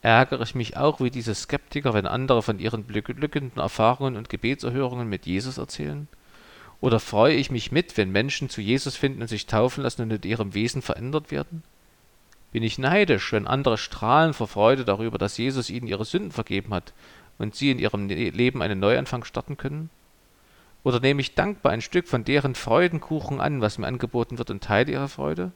Ärgere 0.02 0.44
ich 0.44 0.56
mich 0.56 0.78
auch 0.78 1.00
wie 1.00 1.10
diese 1.10 1.34
Skeptiker, 1.34 1.94
wenn 1.94 2.06
andere 2.06 2.44
von 2.44 2.60
ihren 2.60 2.86
beglückenden 2.86 3.60
Erfahrungen 3.60 4.16
und 4.16 4.30
Gebetserhörungen 4.30 5.10
mit 5.10 5.26
Jesus 5.26 5.58
erzählen? 5.58 6.08
Oder 6.80 7.00
freue 7.00 7.34
ich 7.34 7.50
mich 7.50 7.72
mit, 7.72 7.98
wenn 7.98 8.12
Menschen 8.12 8.50
zu 8.50 8.62
Jesus 8.62 8.96
finden 8.96 9.22
und 9.22 9.28
sich 9.28 9.48
taufen 9.48 9.84
lassen 9.84 10.04
und 10.04 10.12
in 10.12 10.30
ihrem 10.30 10.54
Wesen 10.54 10.82
verändert 10.82 11.32
werden? 11.32 11.64
Bin 12.52 12.64
ich 12.64 12.78
neidisch, 12.78 13.34
wenn 13.34 13.48
andere 13.48 13.78
strahlen 13.78 14.34
vor 14.34 14.48
Freude 14.48 14.86
darüber, 14.86 15.18
dass 15.18 15.38
Jesus 15.38 15.70
ihnen 15.70 15.88
ihre 15.88 16.06
Sünden 16.06 16.32
vergeben 16.32 16.74
hat 16.74 16.94
und 17.40 17.56
sie 17.56 17.72
in 17.72 17.80
ihrem 17.80 18.08
Leben 18.08 18.62
einen 18.62 18.80
Neuanfang 18.80 19.24
starten 19.24 19.58
können? 19.58 19.90
Oder 20.84 21.00
nehme 21.00 21.22
ich 21.22 21.36
dankbar 21.36 21.72
ein 21.72 21.82
Stück 21.82 22.08
von 22.08 22.24
deren 22.24 22.56
Freudenkuchen 22.56 23.42
an, 23.42 23.60
was 23.62 23.78
mir 23.78 23.88
angeboten 23.88 24.38
wird, 24.38 24.52
und 24.52 24.64
teile 24.64 24.92
ihre 24.92 25.10
Freude? 25.10 25.52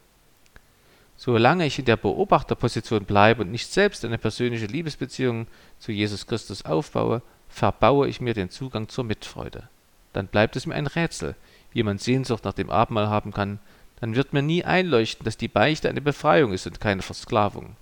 Solange 1.24 1.68
ich 1.68 1.78
in 1.78 1.86
der 1.86 1.98
Beobachterposition 1.98 3.06
bleibe 3.06 3.44
und 3.44 3.52
nicht 3.52 3.72
selbst 3.72 4.04
eine 4.04 4.18
persönliche 4.18 4.66
Liebesbeziehung 4.66 5.46
zu 5.78 5.92
Jesus 5.92 6.26
Christus 6.26 6.66
aufbaue, 6.66 7.22
verbaue 7.48 8.08
ich 8.08 8.22
mir 8.22 8.34
den 8.34 8.50
Zugang 8.50 8.90
zur 8.90 9.04
Mitfreude. 9.04 9.70
Dann 10.14 10.26
bleibt 10.26 10.56
es 10.56 10.66
mir 10.66 10.74
ein 10.74 10.88
Rätsel, 10.88 11.36
wie 11.74 11.84
man 11.84 12.00
Sehnsucht 12.00 12.44
nach 12.44 12.54
dem 12.54 12.72
Abendmahl 12.72 13.08
haben 13.08 13.34
kann, 13.34 13.60
dann 14.00 14.16
wird 14.16 14.34
mir 14.34 14.42
nie 14.42 14.64
einleuchten, 14.64 15.24
dass 15.24 15.38
die 15.38 15.48
Beichte 15.48 15.90
eine 15.90 16.02
Befreiung 16.02 16.54
ist 16.54 16.66
und 16.66 16.82
keine 16.82 17.04
Versklavung. 17.04 17.76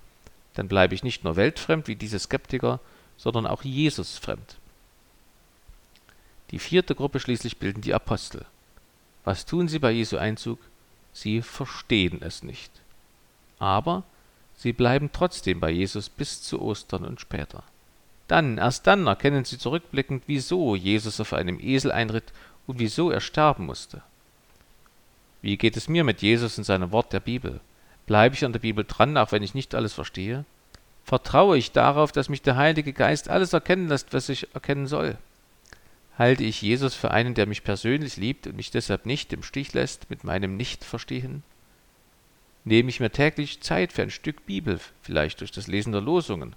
Dann 0.55 0.67
bleibe 0.67 0.93
ich 0.93 1.03
nicht 1.03 1.23
nur 1.23 1.37
weltfremd 1.37 1.87
wie 1.87 1.95
diese 1.95 2.19
Skeptiker, 2.19 2.81
sondern 3.15 3.47
auch 3.47 3.63
Jesus 3.63 4.17
fremd. 4.17 4.57
Die 6.51 6.59
vierte 6.59 6.93
Gruppe 6.93 7.21
schließlich 7.21 7.55
bilden 7.55 7.79
die 7.79 7.93
Apostel. 7.93 8.45
Was 9.23 9.45
tun 9.45 9.69
sie 9.69 9.79
bei 9.79 9.91
Jesu 9.91 10.17
Einzug? 10.17 10.59
Sie 11.13 11.41
verstehen 11.41 12.21
es 12.21 12.43
nicht. 12.43 12.69
Aber 13.59 14.03
sie 14.55 14.73
bleiben 14.73 15.11
trotzdem 15.13 15.59
bei 15.59 15.69
Jesus 15.69 16.09
bis 16.09 16.41
zu 16.41 16.61
Ostern 16.61 17.05
und 17.05 17.21
später. 17.21 17.63
Dann, 18.27 18.57
erst 18.57 18.87
dann 18.87 19.07
erkennen 19.07 19.45
sie 19.45 19.57
zurückblickend, 19.57 20.23
wieso 20.27 20.75
Jesus 20.75 21.19
auf 21.19 21.33
einem 21.33 21.59
Esel 21.59 21.91
einritt 21.91 22.31
und 22.67 22.79
wieso 22.79 23.09
er 23.11 23.21
sterben 23.21 23.65
musste. 23.65 24.01
Wie 25.41 25.57
geht 25.57 25.77
es 25.77 25.87
mir 25.87 26.03
mit 26.03 26.21
Jesus 26.21 26.57
und 26.57 26.63
seinem 26.63 26.91
Wort 26.91 27.13
der 27.13 27.21
Bibel? 27.21 27.59
Bleibe 28.05 28.35
ich 28.35 28.45
an 28.45 28.53
der 28.53 28.59
Bibel 28.59 28.85
dran, 28.87 29.17
auch 29.17 29.31
wenn 29.31 29.43
ich 29.43 29.53
nicht 29.53 29.73
alles 29.75 29.93
verstehe? 29.93 30.45
Vertraue 31.05 31.57
ich 31.57 31.71
darauf, 31.71 32.11
dass 32.11 32.29
mich 32.29 32.41
der 32.41 32.55
Heilige 32.55 32.93
Geist 32.93 33.29
alles 33.29 33.53
erkennen 33.53 33.87
lässt, 33.87 34.13
was 34.13 34.29
ich 34.29 34.53
erkennen 34.53 34.85
soll? 34.85 35.17
Halte 36.17 36.43
ich 36.43 36.61
Jesus 36.61 36.93
für 36.93 37.11
einen, 37.11 37.33
der 37.33 37.45
mich 37.45 37.63
persönlich 37.63 38.17
liebt 38.17 38.45
und 38.45 38.57
mich 38.57 38.71
deshalb 38.71 39.05
nicht 39.05 39.31
im 39.31 39.41
Stich 39.41 39.73
lässt 39.73 40.09
mit 40.09 40.23
meinem 40.23 40.57
Nichtverstehen? 40.57 41.43
Nehme 42.69 42.89
ich 42.89 42.99
mir 42.99 43.09
täglich 43.09 43.61
Zeit 43.61 43.91
für 43.91 44.03
ein 44.03 44.11
Stück 44.11 44.45
Bibel, 44.45 44.79
vielleicht 45.01 45.41
durch 45.41 45.51
das 45.51 45.65
Lesen 45.65 45.91
der 45.91 46.01
Losungen 46.01 46.55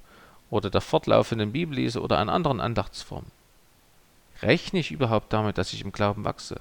oder 0.51 0.69
der 0.69 0.83
fortlaufenden 0.83 1.53
Bibellese 1.53 2.03
oder 2.03 2.19
an 2.19 2.29
anderen 2.29 2.61
Andachtsformen? 2.61 3.31
Rechne 4.43 4.81
ich 4.81 4.91
überhaupt 4.91 5.33
damit, 5.33 5.57
dass 5.57 5.73
ich 5.73 5.81
im 5.81 5.91
Glauben 5.91 6.23
wachse? 6.27 6.61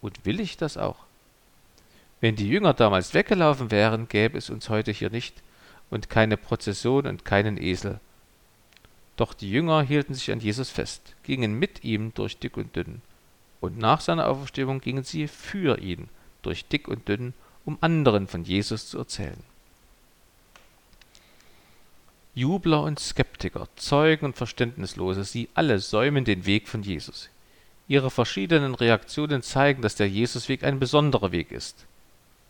Und 0.00 0.26
will 0.26 0.40
ich 0.40 0.56
das 0.56 0.76
auch? 0.76 0.96
Wenn 2.20 2.34
die 2.34 2.48
Jünger 2.48 2.74
damals 2.74 3.14
weggelaufen 3.14 3.70
wären, 3.70 4.08
gäbe 4.08 4.36
es 4.36 4.50
uns 4.50 4.68
heute 4.68 4.90
hier 4.90 5.10
nicht 5.10 5.40
und 5.88 6.10
keine 6.10 6.36
Prozession 6.36 7.06
und 7.06 7.24
keinen 7.24 7.62
Esel. 7.62 8.00
Doch 9.16 9.34
die 9.34 9.52
Jünger 9.52 9.82
hielten 9.82 10.14
sich 10.14 10.32
an 10.32 10.40
Jesus 10.40 10.68
fest, 10.68 11.14
gingen 11.22 11.60
mit 11.60 11.84
ihm 11.84 12.12
durch 12.14 12.38
dick 12.38 12.56
und 12.56 12.74
dünn. 12.74 13.02
Und 13.60 13.78
nach 13.78 14.00
seiner 14.00 14.26
Auferstehung 14.26 14.80
gingen 14.80 15.04
sie 15.04 15.28
für 15.28 15.78
ihn 15.78 16.08
durch 16.42 16.64
dick 16.64 16.88
und 16.88 17.06
dünn, 17.06 17.34
um 17.68 17.76
anderen 17.82 18.26
von 18.26 18.44
Jesus 18.44 18.88
zu 18.88 18.96
erzählen. 18.96 19.36
Jubler 22.34 22.82
und 22.82 22.98
Skeptiker, 22.98 23.68
Zeugen 23.76 24.24
und 24.24 24.38
Verständnislose, 24.38 25.22
sie 25.24 25.50
alle 25.52 25.78
säumen 25.78 26.24
den 26.24 26.46
Weg 26.46 26.66
von 26.66 26.82
Jesus. 26.82 27.28
Ihre 27.86 28.10
verschiedenen 28.10 28.74
Reaktionen 28.74 29.42
zeigen, 29.42 29.82
dass 29.82 29.96
der 29.96 30.08
Jesusweg 30.08 30.64
ein 30.64 30.78
besonderer 30.78 31.30
Weg 31.30 31.52
ist. 31.52 31.84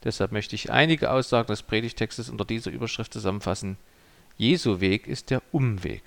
Deshalb 0.05 0.31
möchte 0.31 0.55
ich 0.55 0.71
einige 0.71 1.11
Aussagen 1.11 1.49
des 1.49 1.65
Predigtextes 1.65 2.31
unter 2.31 2.45
dieser 2.45 2.71
Überschrift 2.71 3.13
zusammenfassen. 3.13 3.77
Jesu 4.37 4.79
Weg 4.79 5.09
ist 5.09 5.31
der 5.31 5.43
Umweg. 5.51 6.05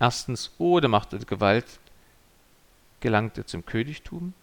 Erstens, 0.00 0.50
ohne 0.58 0.88
Macht 0.88 1.14
und 1.14 1.28
Gewalt 1.28 1.66
gelangt 2.98 3.38
er 3.38 3.46
zum 3.46 3.64
Königtum. 3.64 4.34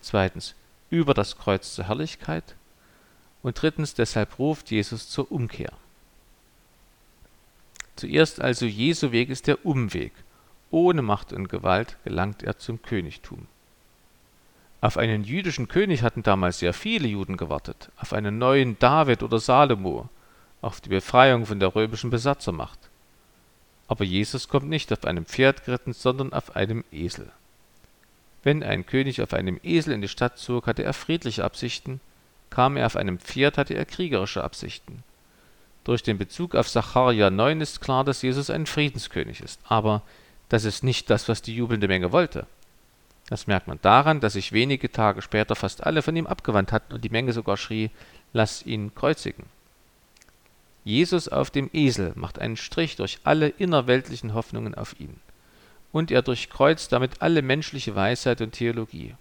Zweitens, 0.00 0.54
über 0.88 1.12
das 1.12 1.36
Kreuz 1.36 1.74
zur 1.74 1.88
Herrlichkeit. 1.88 2.54
Und 3.42 3.60
drittens, 3.60 3.94
deshalb 3.94 4.38
ruft 4.38 4.70
Jesus 4.70 5.08
zur 5.08 5.30
Umkehr. 5.32 5.72
Zuerst 7.96 8.40
also 8.40 8.66
Jesu 8.66 9.12
Weg 9.12 9.30
ist 9.30 9.46
der 9.46 9.64
Umweg. 9.64 10.12
Ohne 10.70 11.02
Macht 11.02 11.32
und 11.32 11.48
Gewalt 11.48 11.96
gelangt 12.04 12.42
er 12.42 12.58
zum 12.58 12.80
Königtum. 12.82 13.46
Auf 14.80 14.96
einen 14.96 15.24
jüdischen 15.24 15.68
König 15.68 16.02
hatten 16.02 16.22
damals 16.22 16.60
sehr 16.60 16.72
viele 16.72 17.08
Juden 17.08 17.36
gewartet, 17.36 17.90
auf 17.96 18.12
einen 18.12 18.38
neuen 18.38 18.78
David 18.78 19.22
oder 19.22 19.38
Salomo, 19.38 20.08
auf 20.62 20.80
die 20.80 20.88
Befreiung 20.88 21.44
von 21.44 21.60
der 21.60 21.74
römischen 21.74 22.08
Besatzermacht. 22.08 22.78
Aber 23.88 24.04
Jesus 24.04 24.48
kommt 24.48 24.68
nicht 24.68 24.92
auf 24.92 25.04
einem 25.04 25.26
Pferd 25.26 25.64
geritten, 25.64 25.92
sondern 25.92 26.32
auf 26.32 26.56
einem 26.56 26.84
Esel. 26.92 27.30
Wenn 28.42 28.62
ein 28.62 28.86
König 28.86 29.20
auf 29.20 29.34
einem 29.34 29.60
Esel 29.62 29.92
in 29.92 30.00
die 30.00 30.08
Stadt 30.08 30.38
zog, 30.38 30.66
hatte 30.66 30.82
er 30.82 30.94
friedliche 30.94 31.44
Absichten, 31.44 32.00
kam 32.50 32.76
er 32.76 32.86
auf 32.86 32.96
einem 32.96 33.18
Pferd, 33.18 33.58
hatte 33.58 33.74
er 33.74 33.84
kriegerische 33.84 34.44
Absichten. 34.44 35.02
Durch 35.84 36.02
den 36.02 36.18
Bezug 36.18 36.54
auf 36.54 36.68
Sacharja 36.68 37.30
9 37.30 37.60
ist 37.60 37.80
klar, 37.80 38.04
dass 38.04 38.22
Jesus 38.22 38.50
ein 38.50 38.66
Friedenskönig 38.66 39.40
ist, 39.40 39.60
aber 39.64 40.02
das 40.48 40.64
ist 40.64 40.84
nicht 40.84 41.08
das, 41.08 41.28
was 41.28 41.42
die 41.42 41.54
jubelnde 41.54 41.88
Menge 41.88 42.12
wollte. 42.12 42.46
Das 43.28 43.46
merkt 43.46 43.68
man 43.68 43.78
daran, 43.80 44.20
dass 44.20 44.32
sich 44.32 44.52
wenige 44.52 44.90
Tage 44.90 45.22
später 45.22 45.54
fast 45.54 45.86
alle 45.86 46.02
von 46.02 46.16
ihm 46.16 46.26
abgewandt 46.26 46.72
hatten 46.72 46.92
und 46.92 47.04
die 47.04 47.10
Menge 47.10 47.32
sogar 47.32 47.56
schrie, 47.56 47.90
lass 48.32 48.66
ihn 48.66 48.94
kreuzigen. 48.94 49.44
Jesus 50.84 51.28
auf 51.28 51.50
dem 51.50 51.70
Esel 51.72 52.12
macht 52.16 52.38
einen 52.40 52.56
Strich 52.56 52.96
durch 52.96 53.20
alle 53.22 53.48
innerweltlichen 53.48 54.34
Hoffnungen 54.34 54.74
auf 54.74 54.98
ihn. 54.98 55.20
Und 55.92 56.10
er 56.10 56.22
durchkreuzt 56.22 56.92
damit 56.92 57.22
alle 57.22 57.42
menschliche 57.42 57.94
Weisheit 57.94 58.40
und 58.40 58.52
Theologie. 58.52 59.14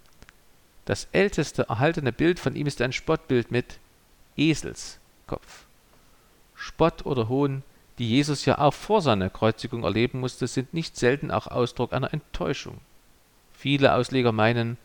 Das 0.90 1.08
älteste 1.12 1.70
erhaltene 1.70 2.12
Bild 2.12 2.40
von 2.40 2.56
ihm 2.56 2.66
ist 2.66 2.82
ein 2.82 2.94
Spottbild 2.94 3.52
mit 3.52 3.78
Eselskopf. 4.36 5.68
Spott 6.56 7.06
oder 7.06 7.30
Hohn, 7.30 7.62
die 8.00 8.10
Jesus 8.10 8.44
ja 8.46 8.58
auch 8.58 8.74
vor 8.74 9.04
seiner 9.04 9.30
Kreuzigung 9.30 9.84
erleben 9.84 10.20
musste, 10.20 10.48
sind 10.48 10.74
nicht 10.74 10.98
selten 10.98 11.30
auch 11.30 11.46
Ausdruck 11.46 11.94
einer 11.94 12.12
Enttäuschung. 12.12 12.80
Viele 13.54 13.94
Ausleger 13.94 14.32
meinen, 14.32 14.80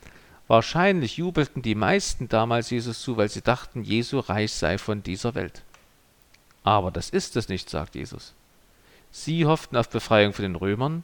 wahrscheinlich 0.47 1.17
jubelten 1.17 1.63
die 1.63 1.75
meisten 1.75 2.29
damals 2.29 2.69
Jesus 2.69 3.01
zu, 3.01 3.17
weil 3.17 3.31
sie 3.31 3.41
dachten, 3.41 3.83
Jesu 3.83 4.19
Reich 4.19 4.53
sei 4.53 4.77
von 4.77 5.03
dieser 5.03 5.35
Welt. 5.35 5.63
Aber 6.65 6.91
das 6.91 7.09
ist 7.09 7.35
es 7.37 7.49
nicht, 7.49 7.71
sagt 7.71 7.95
Jesus. 7.95 8.35
Sie 9.11 9.47
hofften 9.47 9.79
auf 9.79 9.89
Befreiung 9.89 10.35
von 10.35 10.43
den 10.43 10.57
Römern, 10.57 11.03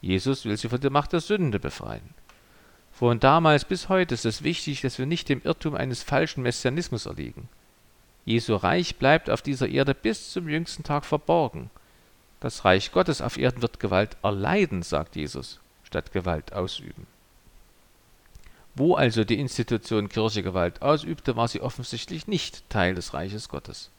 Jesus 0.00 0.46
will 0.46 0.56
sie 0.56 0.70
von 0.70 0.80
der 0.80 0.90
Macht 0.90 1.12
der 1.12 1.20
Sünde 1.20 1.60
befreien. 1.60 2.14
Von 2.92 3.20
damals 3.20 3.64
bis 3.64 3.88
heute 3.88 4.14
ist 4.14 4.24
es 4.24 4.42
wichtig, 4.42 4.80
dass 4.82 4.98
wir 4.98 5.06
nicht 5.06 5.28
dem 5.28 5.42
Irrtum 5.42 5.74
eines 5.74 6.02
falschen 6.02 6.42
Messianismus 6.42 7.06
erliegen. 7.06 7.48
Jesu 8.24 8.54
Reich 8.54 8.96
bleibt 8.96 9.30
auf 9.30 9.42
dieser 9.42 9.68
Erde 9.68 9.94
bis 9.94 10.30
zum 10.30 10.48
jüngsten 10.48 10.84
Tag 10.84 11.04
verborgen. 11.04 11.70
Das 12.40 12.64
Reich 12.64 12.92
Gottes 12.92 13.20
auf 13.20 13.36
Erden 13.36 13.62
wird 13.62 13.80
Gewalt 13.80 14.16
erleiden, 14.22 14.82
sagt 14.82 15.16
Jesus 15.16 15.58
statt 15.92 16.12
Gewalt 16.12 16.54
ausüben. 16.54 17.06
Wo 18.74 18.94
also 18.94 19.24
die 19.24 19.38
Institution 19.38 20.08
Kirche 20.08 20.42
Gewalt 20.42 20.80
ausübte, 20.80 21.36
war 21.36 21.46
sie 21.46 21.60
offensichtlich 21.60 22.26
nicht 22.26 22.68
Teil 22.70 22.94
des 22.94 23.12
Reiches 23.12 23.50
Gottes. 23.50 23.90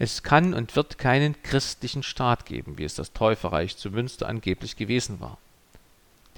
Es 0.00 0.24
kann 0.24 0.54
und 0.54 0.74
wird 0.74 0.98
keinen 0.98 1.40
christlichen 1.44 2.02
Staat 2.02 2.46
geben, 2.46 2.78
wie 2.78 2.84
es 2.84 2.96
das 2.96 3.12
Täuferreich 3.12 3.76
zu 3.76 3.90
Münster 3.90 4.28
angeblich 4.28 4.74
gewesen 4.74 5.20
war. 5.20 5.38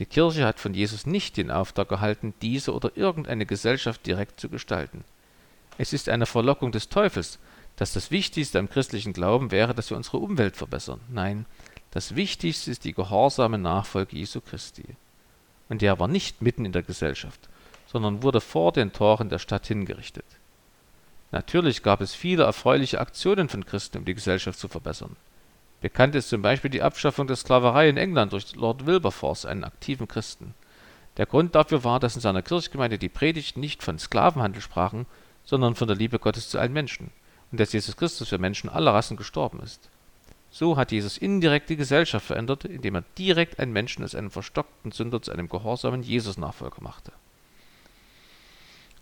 Die 0.01 0.07
Kirche 0.07 0.47
hat 0.47 0.59
von 0.59 0.73
Jesus 0.73 1.05
nicht 1.05 1.37
den 1.37 1.51
Auftrag 1.51 1.91
erhalten, 1.93 2.33
diese 2.41 2.75
oder 2.75 2.97
irgendeine 2.97 3.45
Gesellschaft 3.45 4.07
direkt 4.07 4.41
zu 4.41 4.49
gestalten. 4.49 5.05
Es 5.77 5.93
ist 5.93 6.09
eine 6.09 6.25
Verlockung 6.25 6.73
des 6.73 6.89
Teufels, 6.89 7.39
dass 7.77 7.93
das 7.93 8.11
Wichtigste 8.11 8.59
am 8.59 8.71
christlichen 8.71 9.13
Glauben 9.13 9.51
wäre, 9.51 9.75
dass 9.75 9.91
wir 9.91 9.99
unsere 9.99 10.17
Umwelt 10.17 10.57
verbessern. 10.57 11.01
Nein, 11.11 11.45
das 11.91 12.17
Wichtigste 12.17 12.71
ist 12.71 12.85
die 12.85 12.95
gehorsame 12.95 13.59
Nachfolge 13.59 14.17
Jesu 14.17 14.41
Christi. 14.41 14.85
Und 15.69 15.83
der 15.83 15.99
war 15.99 16.09
nicht 16.09 16.41
mitten 16.41 16.65
in 16.65 16.73
der 16.73 16.83
Gesellschaft, 16.83 17.51
sondern 17.87 18.23
wurde 18.23 18.41
vor 18.41 18.73
den 18.73 18.93
Toren 18.93 19.29
der 19.29 19.39
Stadt 19.39 19.67
hingerichtet. 19.67 20.25
Natürlich 21.31 21.83
gab 21.83 22.01
es 22.01 22.15
viele 22.15 22.45
erfreuliche 22.45 23.01
Aktionen 23.01 23.51
von 23.51 23.67
Christen, 23.67 23.99
um 23.99 24.05
die 24.07 24.15
Gesellschaft 24.15 24.59
zu 24.59 24.69
verbessern. 24.69 25.15
Bekannt 25.81 26.15
ist 26.15 26.29
zum 26.29 26.43
Beispiel 26.43 26.71
die 26.71 26.83
Abschaffung 26.83 27.27
der 27.27 27.37
Sklaverei 27.37 27.89
in 27.89 27.97
England 27.97 28.33
durch 28.33 28.55
Lord 28.55 28.87
Wilberforce, 28.87 29.47
einen 29.47 29.65
aktiven 29.65 30.07
Christen. 30.07 30.55
Der 31.17 31.27
Grund 31.27 31.55
dafür 31.55 31.85
war, 31.85 32.01
dass 32.01 32.15
in 32.15 32.21
seiner 32.21 32.43
Kirchgemeinde 32.43 32.99
die 32.99 33.09
Predigten 33.09 33.61
nicht 33.61 33.83
von 33.83 33.99
Sklavenhandel 33.99 34.63
sprachen, 34.63 35.07
sondern 35.45 35.75
von 35.75 35.89
der 35.89 35.97
Liebe 35.97 36.19
Gottes 36.19 36.51
zu 36.51 36.59
allen 36.59 36.73
Menschen 36.73 37.11
und 37.51 37.59
dass 37.59 37.73
Jesus 37.73 37.97
Christus 37.97 38.29
für 38.29 38.39
Menschen 38.39 38.71
aller 38.71 38.95
Rassen 38.95 39.17
gestorben 39.17 39.61
ist. 39.61 39.89
So 40.51 40.77
hat 40.77 40.93
Jesus 40.93 41.17
indirekt 41.17 41.71
die 41.71 41.77
Gesellschaft 41.77 42.27
verändert, 42.27 42.65
indem 42.65 42.97
er 42.97 43.05
direkt 43.17 43.59
einen 43.59 43.73
Menschen 43.73 44.05
aus 44.05 44.15
einem 44.15 44.31
verstockten 44.31 44.93
Sünder 44.93 45.23
zu 45.23 45.33
einem 45.33 45.49
gehorsamen 45.49 46.03
Jesus-Nachfolger 46.03 46.83
machte. 46.83 47.13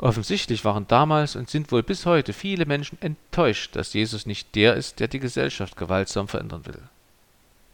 Offensichtlich 0.01 0.65
waren 0.65 0.87
damals 0.87 1.35
und 1.35 1.51
sind 1.51 1.73
wohl 1.73 1.83
bis 1.83 2.07
heute 2.07 2.33
viele 2.33 2.67
Menschen 2.67 2.99
enttäuscht, 3.01 3.75
dass 3.75 3.95
Jesus 3.95 4.27
nicht 4.27 4.55
der 4.55 4.75
ist, 4.75 5.01
der 5.01 5.09
die 5.09 5.19
Gesellschaft 5.19 5.77
gewaltsam 5.77 6.29
verändern 6.29 6.67
will. 6.67 6.81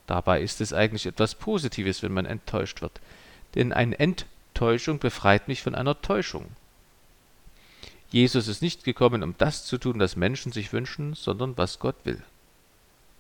Dabei 0.06 0.40
ist 0.40 0.60
es 0.60 0.72
eigentlich 0.72 1.06
etwas 1.06 1.34
Positives, 1.34 2.02
wenn 2.02 2.12
man 2.12 2.24
enttäuscht 2.24 2.80
wird, 2.80 3.00
denn 3.54 3.72
eine 3.72 3.98
Enttäuschung 3.98 4.98
befreit 4.98 5.48
mich 5.48 5.62
von 5.62 5.74
einer 5.74 6.00
Täuschung. 6.00 6.46
Jesus 8.10 8.48
ist 8.48 8.62
nicht 8.62 8.84
gekommen, 8.84 9.22
um 9.22 9.34
das 9.36 9.66
zu 9.66 9.76
tun, 9.76 9.98
was 9.98 10.16
Menschen 10.16 10.52
sich 10.52 10.72
wünschen, 10.72 11.14
sondern 11.14 11.58
was 11.58 11.78
Gott 11.78 11.96
will. 12.04 12.22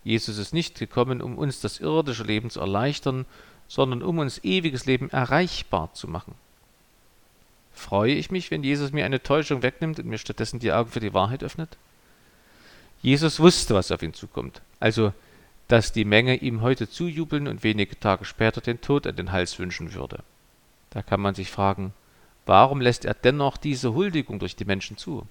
Jesus 0.02 0.38
ist 0.38 0.54
nicht 0.54 0.78
gekommen, 0.78 1.20
um 1.20 1.36
uns 1.36 1.60
das 1.60 1.80
irdische 1.80 2.22
Leben 2.22 2.48
zu 2.48 2.60
erleichtern, 2.60 3.26
sondern 3.68 4.02
um 4.02 4.18
uns 4.18 4.44
ewiges 4.44 4.86
Leben 4.86 5.10
erreichbar 5.10 5.92
zu 5.94 6.08
machen. 6.08 6.34
Freue 7.74 8.14
ich 8.14 8.30
mich, 8.30 8.50
wenn 8.50 8.62
Jesus 8.62 8.92
mir 8.92 9.04
eine 9.04 9.22
Täuschung 9.22 9.62
wegnimmt 9.62 9.98
und 9.98 10.06
mir 10.06 10.18
stattdessen 10.18 10.60
die 10.60 10.72
Augen 10.72 10.90
für 10.90 11.00
die 11.00 11.12
Wahrheit 11.12 11.42
öffnet? 11.42 11.76
Jesus 13.02 13.40
wusste, 13.40 13.74
was 13.74 13.90
auf 13.90 14.02
ihn 14.02 14.14
zukommt, 14.14 14.62
also 14.80 15.12
dass 15.68 15.92
die 15.92 16.04
Menge 16.04 16.36
ihm 16.36 16.60
heute 16.60 16.88
zujubeln 16.88 17.48
und 17.48 17.64
wenige 17.64 17.98
Tage 17.98 18.24
später 18.24 18.60
den 18.60 18.80
Tod 18.80 19.06
an 19.06 19.16
den 19.16 19.32
Hals 19.32 19.58
wünschen 19.58 19.92
würde. 19.94 20.22
Da 20.90 21.02
kann 21.02 21.20
man 21.20 21.34
sich 21.34 21.50
fragen, 21.50 21.92
warum 22.46 22.80
lässt 22.80 23.04
er 23.04 23.14
dennoch 23.14 23.56
diese 23.56 23.94
Huldigung 23.94 24.38
durch 24.38 24.56
die 24.56 24.64
Menschen 24.64 24.96
zu? 24.96 25.26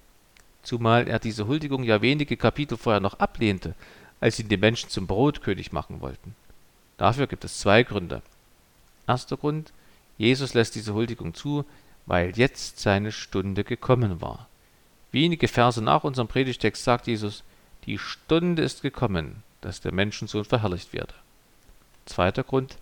Zumal 0.64 1.08
er 1.08 1.20
diese 1.20 1.48
Huldigung 1.48 1.84
ja 1.84 2.02
wenige 2.02 2.38
Kapitel 2.38 2.78
vorher 2.78 3.00
noch 3.00 3.20
ablehnte, 3.20 3.76
als 4.20 4.40
ihn 4.40 4.50
die 4.50 4.58
Menschen 4.58 4.90
zum 4.90 5.08
Brotkönig 5.08 5.72
machen 5.72 6.02
wollten. 6.02 6.36
Dafür 6.98 7.28
gibt 7.28 7.44
es 7.44 7.60
zwei 7.60 7.84
Gründe. 7.84 8.22
Erster 9.08 9.38
Grund, 9.38 9.74
Jesus 10.18 10.54
lässt 10.54 10.76
diese 10.76 10.94
Huldigung 10.94 11.34
zu, 11.34 11.66
weil 12.06 12.38
jetzt 12.38 12.80
seine 12.80 13.12
Stunde 13.12 13.64
gekommen 13.64 14.22
war. 14.22 14.48
Wenige 15.12 15.48
Verse 15.48 15.82
nach 15.82 16.04
unserem 16.04 16.28
Predigtext 16.28 16.84
sagt 16.84 17.08
Jesus, 17.08 17.44
die 17.86 17.98
Stunde 17.98 18.64
ist 18.64 18.82
gekommen, 18.82 19.44
dass 19.62 19.82
der 19.82 19.94
Menschensohn 19.94 20.46
verherrlicht 20.46 20.94
werde. 20.94 21.14
Zweiter 22.06 22.44
Grund, 22.44 22.78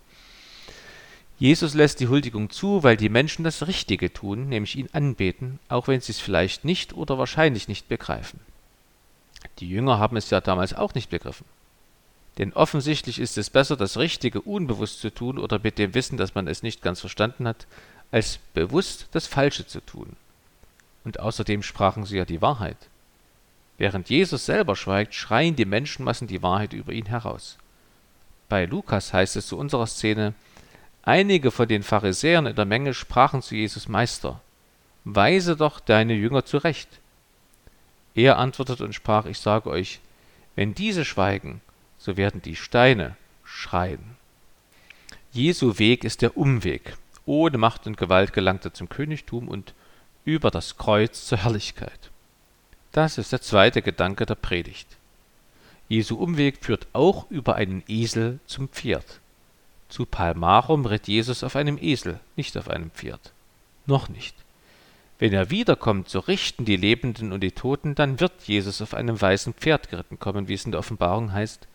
Jesus 1.38 1.74
lässt 1.74 2.00
die 2.00 2.08
Huldigung 2.08 2.50
zu, 2.50 2.82
weil 2.82 2.96
die 2.96 3.08
Menschen 3.08 3.44
das 3.44 3.66
Richtige 3.66 4.12
tun, 4.12 4.48
nämlich 4.48 4.76
ihn 4.76 4.88
anbeten, 4.92 5.58
auch 5.68 5.88
wenn 5.88 6.00
sie 6.00 6.12
es 6.12 6.20
vielleicht 6.20 6.64
nicht 6.64 6.92
oder 6.92 7.18
wahrscheinlich 7.18 7.68
nicht 7.68 7.88
begreifen. 7.88 8.40
Die 9.58 9.68
Jünger 9.68 9.98
haben 9.98 10.16
es 10.16 10.30
ja 10.30 10.40
damals 10.40 10.72
auch 10.72 10.94
nicht 10.94 11.10
begriffen. 11.10 11.46
Denn 12.38 12.52
offensichtlich 12.52 13.18
ist 13.18 13.36
es 13.36 13.50
besser, 13.50 13.76
das 13.76 13.98
Richtige 13.98 14.40
unbewusst 14.40 15.00
zu 15.00 15.10
tun 15.10 15.38
oder 15.38 15.58
mit 15.62 15.78
dem 15.78 15.94
Wissen, 15.94 16.16
dass 16.16 16.34
man 16.34 16.48
es 16.48 16.62
nicht 16.62 16.80
ganz 16.80 17.00
verstanden 17.00 17.46
hat, 17.46 17.66
als 18.12 18.38
bewusst 18.54 19.08
das 19.10 19.26
Falsche 19.26 19.66
zu 19.66 19.80
tun. 19.80 20.14
Und 21.02 21.18
außerdem 21.18 21.64
sprachen 21.64 22.04
sie 22.04 22.18
ja 22.18 22.24
die 22.24 22.40
Wahrheit. 22.40 22.76
Während 23.78 24.10
Jesus 24.10 24.46
selber 24.46 24.76
schweigt, 24.76 25.14
schreien 25.14 25.56
die 25.56 25.64
Menschenmassen 25.64 26.28
die 26.28 26.42
Wahrheit 26.42 26.72
über 26.72 26.92
ihn 26.92 27.06
heraus. 27.06 27.58
Bei 28.48 28.66
Lukas 28.66 29.12
heißt 29.12 29.34
es 29.36 29.48
zu 29.48 29.58
unserer 29.58 29.86
Szene, 29.86 30.34
einige 31.02 31.50
von 31.50 31.66
den 31.66 31.82
Pharisäern 31.82 32.46
in 32.46 32.54
der 32.54 32.66
Menge 32.66 32.94
sprachen 32.94 33.42
zu 33.42 33.56
Jesus 33.56 33.88
Meister, 33.88 34.40
weise 35.04 35.56
doch 35.56 35.80
deine 35.80 36.12
Jünger 36.12 36.44
zurecht. 36.44 37.00
Er 38.14 38.38
antwortete 38.38 38.84
und 38.84 38.94
sprach, 38.94 39.24
ich 39.24 39.38
sage 39.38 39.70
euch, 39.70 40.00
wenn 40.54 40.74
diese 40.74 41.04
schweigen, 41.04 41.62
so 41.98 42.16
werden 42.16 42.42
die 42.42 42.56
Steine 42.56 43.16
schreien. 43.42 44.16
Jesu 45.32 45.78
Weg 45.78 46.04
ist 46.04 46.20
der 46.20 46.36
Umweg, 46.36 46.96
ohne 47.26 47.58
Macht 47.58 47.86
und 47.86 47.96
Gewalt 47.96 48.32
gelangt 48.32 48.64
er 48.64 48.74
zum 48.74 48.88
Königtum 48.88 49.48
und 49.48 49.74
über 50.24 50.50
das 50.50 50.76
Kreuz 50.76 51.26
zur 51.26 51.38
Herrlichkeit. 51.38 52.10
Das 52.92 53.18
ist 53.18 53.32
der 53.32 53.40
zweite 53.40 53.82
Gedanke 53.82 54.26
der 54.26 54.34
Predigt. 54.34 54.88
Jesu 55.88 56.16
Umweg 56.16 56.58
führt 56.60 56.86
auch 56.92 57.30
über 57.30 57.56
einen 57.56 57.82
Esel 57.86 58.38
zum 58.46 58.68
Pferd. 58.68 59.20
Zu 59.88 60.06
Palmarum 60.06 60.86
ritt 60.86 61.08
Jesus 61.08 61.44
auf 61.44 61.54
einem 61.54 61.76
Esel, 61.78 62.18
nicht 62.36 62.56
auf 62.56 62.68
einem 62.68 62.90
Pferd. 62.90 63.32
Noch 63.86 64.08
nicht. 64.08 64.34
Wenn 65.18 65.32
er 65.32 65.50
wiederkommt, 65.50 66.08
so 66.08 66.18
richten 66.18 66.64
die 66.64 66.76
Lebenden 66.76 67.32
und 67.32 67.42
die 67.42 67.52
Toten, 67.52 67.94
dann 67.94 68.18
wird 68.18 68.32
Jesus 68.44 68.82
auf 68.82 68.94
einem 68.94 69.20
weißen 69.20 69.54
Pferd 69.54 69.88
geritten 69.88 70.18
kommen, 70.18 70.48
wie 70.48 70.54
es 70.54 70.64
in 70.64 70.72
der 70.72 70.80
Offenbarung 70.80 71.32
heißt. 71.32 71.68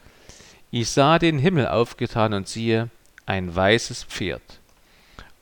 Ich 0.71 0.89
sah 0.89 1.17
den 1.19 1.39
Himmel 1.39 1.67
aufgetan 1.67 2.33
und 2.33 2.47
siehe, 2.47 2.89
ein 3.25 3.55
weißes 3.55 4.03
Pferd. 4.03 4.41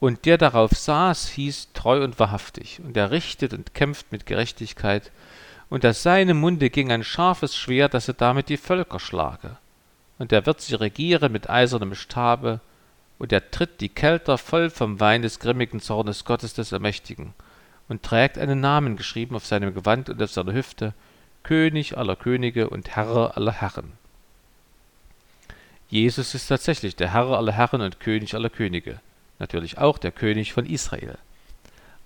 Und 0.06 0.28
der 0.28 0.38
darauf 0.38 0.70
saß, 0.70 1.30
hieß 1.30 1.70
treu 1.74 2.04
und 2.04 2.20
wahrhaftig, 2.20 2.80
und 2.86 2.96
er 2.96 3.10
richtet 3.10 3.56
und 3.56 3.74
kämpft 3.74 4.12
mit 4.12 4.28
Gerechtigkeit, 4.28 5.12
und 5.68 5.84
aus 5.84 6.04
seinem 6.04 6.40
Munde 6.40 6.70
ging 6.70 6.92
ein 6.92 7.04
scharfes 7.04 7.56
Schwert, 7.56 7.96
dass 7.96 8.08
er 8.08 8.14
damit 8.14 8.50
die 8.50 8.58
Völker 8.58 9.00
schlage. 9.00 9.58
Und 10.20 10.32
er 10.32 10.46
wird 10.46 10.62
sie 10.62 10.76
regieren 10.76 11.32
mit 11.32 11.50
eisernem 11.50 11.96
Stabe, 11.96 12.60
und 13.18 13.34
er 13.34 13.50
tritt 13.50 13.82
die 13.82 13.90
Kelter 13.90 14.38
voll 14.38 14.70
vom 14.70 15.00
Wein 15.00 15.24
des 15.24 15.40
grimmigen 15.40 15.80
Zornes 15.80 16.24
Gottes 16.24 16.54
des 16.54 16.72
Ermächtigen, 16.72 17.34
und 17.88 18.04
trägt 18.04 18.38
einen 18.38 18.60
Namen 18.60 18.98
geschrieben 18.98 19.36
auf 19.36 19.48
seinem 19.48 19.74
Gewand 19.74 20.12
und 20.12 20.22
auf 20.22 20.32
seiner 20.32 20.54
Hüfte, 20.54 20.94
König 21.42 21.98
aller 21.98 22.16
Könige 22.16 22.70
und 22.70 22.96
Herr 22.96 23.36
aller 23.36 23.54
Herren. 23.54 23.94
Jesus 25.90 26.36
ist 26.36 26.46
tatsächlich 26.46 26.96
der 26.96 27.12
Herr 27.12 27.30
aller 27.30 27.54
Herren 27.54 27.82
und 27.82 28.00
König 28.00 28.36
aller 28.36 28.52
Könige 28.52 29.00
natürlich 29.40 29.78
auch 29.78 29.98
der 29.98 30.12
König 30.12 30.54
von 30.54 30.66
Israel. 30.66 31.18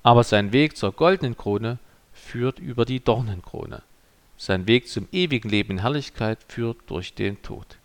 Aber 0.03 0.23
sein 0.23 0.51
Weg 0.51 0.77
zur 0.77 0.91
goldenen 0.91 1.37
Krone 1.37 1.77
führt 2.13 2.59
über 2.59 2.85
die 2.85 2.99
Dornenkrone. 2.99 3.81
Sein 4.37 4.67
Weg 4.67 4.87
zum 4.87 5.07
ewigen 5.11 5.49
Leben 5.49 5.71
in 5.73 5.79
Herrlichkeit 5.79 6.39
führt 6.47 6.77
durch 6.87 7.13
den 7.13 7.41
Tod. 7.41 7.77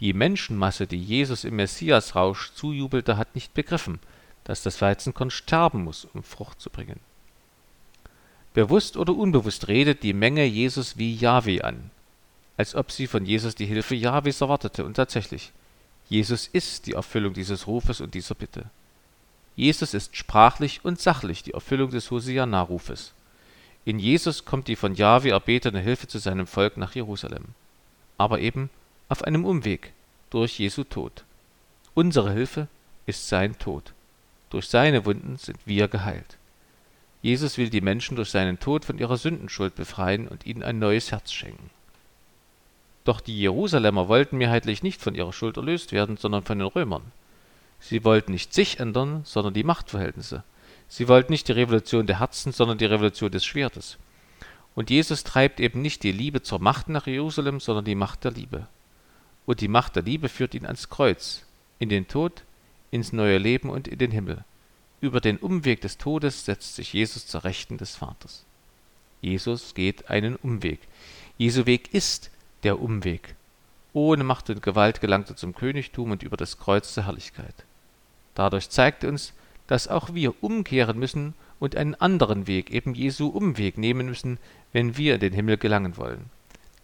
Die 0.00 0.12
Menschenmasse, 0.12 0.86
die 0.86 1.02
Jesus 1.02 1.42
im 1.44 1.56
Messiasrausch 1.56 2.52
zujubelte, 2.52 3.16
hat 3.16 3.34
nicht 3.34 3.54
begriffen, 3.54 3.98
dass 4.44 4.62
das 4.62 4.80
Weizenkorn 4.80 5.30
sterben 5.30 5.82
muss, 5.82 6.06
um 6.14 6.22
Frucht 6.22 6.60
zu 6.60 6.70
bringen. 6.70 7.00
Bewusst 8.54 8.96
oder 8.96 9.14
unbewusst 9.14 9.68
redet 9.68 10.02
die 10.02 10.12
Menge 10.12 10.44
Jesus 10.44 10.96
wie 10.96 11.14
Jahwe 11.14 11.64
an, 11.64 11.90
als 12.56 12.74
ob 12.74 12.90
sie 12.92 13.06
von 13.06 13.26
Jesus 13.26 13.54
die 13.54 13.66
Hilfe 13.66 13.94
Jahwes 13.94 14.40
erwartete 14.40 14.84
und 14.84 14.94
tatsächlich, 14.94 15.52
Jesus 16.08 16.46
ist 16.46 16.86
die 16.86 16.92
Erfüllung 16.92 17.34
dieses 17.34 17.66
Rufes 17.66 18.00
und 18.00 18.14
dieser 18.14 18.34
Bitte. 18.34 18.66
Jesus 19.56 19.92
ist 19.92 20.16
sprachlich 20.16 20.84
und 20.84 21.00
sachlich 21.00 21.42
die 21.42 21.52
Erfüllung 21.52 21.90
des 21.90 22.10
Hosianna-Rufes. 22.10 23.12
In 23.84 23.98
Jesus 23.98 24.44
kommt 24.44 24.68
die 24.68 24.76
von 24.76 24.94
Jahwe 24.94 25.30
erbetene 25.30 25.80
Hilfe 25.80 26.06
zu 26.06 26.18
seinem 26.18 26.46
Volk 26.46 26.76
nach 26.76 26.94
Jerusalem. 26.94 27.44
Aber 28.16 28.40
eben 28.40 28.70
auf 29.08 29.22
einem 29.24 29.44
Umweg, 29.44 29.92
durch 30.30 30.58
Jesu 30.58 30.84
Tod. 30.84 31.24
Unsere 31.94 32.32
Hilfe 32.32 32.68
ist 33.06 33.28
sein 33.28 33.58
Tod. 33.58 33.92
Durch 34.50 34.68
seine 34.68 35.04
Wunden 35.04 35.36
sind 35.36 35.58
wir 35.64 35.88
geheilt. 35.88 36.36
Jesus 37.22 37.58
will 37.58 37.70
die 37.70 37.80
Menschen 37.80 38.16
durch 38.16 38.30
seinen 38.30 38.60
Tod 38.60 38.84
von 38.84 38.98
ihrer 38.98 39.16
Sündenschuld 39.16 39.74
befreien 39.74 40.28
und 40.28 40.46
ihnen 40.46 40.62
ein 40.62 40.78
neues 40.78 41.10
Herz 41.10 41.32
schenken. 41.32 41.70
Doch 43.08 43.22
die 43.22 43.40
Jerusalemer 43.40 44.06
wollten 44.08 44.36
mehrheitlich 44.36 44.82
nicht 44.82 45.00
von 45.00 45.14
ihrer 45.14 45.32
Schuld 45.32 45.56
erlöst 45.56 45.92
werden, 45.92 46.18
sondern 46.18 46.42
von 46.42 46.58
den 46.58 46.68
Römern. 46.68 47.10
Sie 47.80 48.04
wollten 48.04 48.32
nicht 48.32 48.52
sich 48.52 48.80
ändern, 48.80 49.22
sondern 49.24 49.54
die 49.54 49.64
Machtverhältnisse. 49.64 50.44
Sie 50.88 51.08
wollten 51.08 51.32
nicht 51.32 51.48
die 51.48 51.52
Revolution 51.52 52.06
der 52.06 52.20
Herzen, 52.20 52.52
sondern 52.52 52.76
die 52.76 52.84
Revolution 52.84 53.30
des 53.30 53.46
Schwertes. 53.46 53.96
Und 54.74 54.90
Jesus 54.90 55.24
treibt 55.24 55.58
eben 55.58 55.80
nicht 55.80 56.02
die 56.02 56.12
Liebe 56.12 56.42
zur 56.42 56.58
Macht 56.58 56.90
nach 56.90 57.06
Jerusalem, 57.06 57.60
sondern 57.60 57.86
die 57.86 57.94
Macht 57.94 58.24
der 58.24 58.32
Liebe. 58.32 58.66
Und 59.46 59.62
die 59.62 59.68
Macht 59.68 59.96
der 59.96 60.02
Liebe 60.02 60.28
führt 60.28 60.54
ihn 60.54 60.66
ans 60.66 60.90
Kreuz, 60.90 61.46
in 61.78 61.88
den 61.88 62.08
Tod, 62.08 62.42
ins 62.90 63.14
neue 63.14 63.38
Leben 63.38 63.70
und 63.70 63.88
in 63.88 63.96
den 63.96 64.10
Himmel. 64.10 64.44
Über 65.00 65.22
den 65.22 65.38
Umweg 65.38 65.80
des 65.80 65.96
Todes 65.96 66.44
setzt 66.44 66.74
sich 66.76 66.92
Jesus 66.92 67.26
zur 67.26 67.44
Rechten 67.44 67.78
des 67.78 67.96
Vaters. 67.96 68.44
Jesus 69.22 69.72
geht 69.72 70.10
einen 70.10 70.36
Umweg. 70.36 70.80
Jesu 71.38 71.64
Weg 71.64 71.94
ist 71.94 72.30
der 72.62 72.80
Umweg. 72.80 73.34
Ohne 73.92 74.24
Macht 74.24 74.50
und 74.50 74.62
Gewalt 74.62 75.00
gelangt 75.00 75.30
er 75.30 75.36
zum 75.36 75.54
Königtum 75.54 76.10
und 76.10 76.22
über 76.22 76.36
das 76.36 76.58
Kreuz 76.58 76.92
zur 76.94 77.06
Herrlichkeit. 77.06 77.54
Dadurch 78.34 78.70
zeigt 78.70 79.04
uns, 79.04 79.32
dass 79.66 79.88
auch 79.88 80.14
wir 80.14 80.34
umkehren 80.42 80.98
müssen 80.98 81.34
und 81.58 81.76
einen 81.76 81.94
anderen 81.94 82.46
Weg, 82.46 82.70
eben 82.70 82.94
Jesu 82.94 83.28
Umweg, 83.28 83.78
nehmen 83.78 84.06
müssen, 84.06 84.38
wenn 84.72 84.96
wir 84.96 85.14
in 85.14 85.20
den 85.20 85.32
Himmel 85.32 85.56
gelangen 85.56 85.96
wollen. 85.96 86.26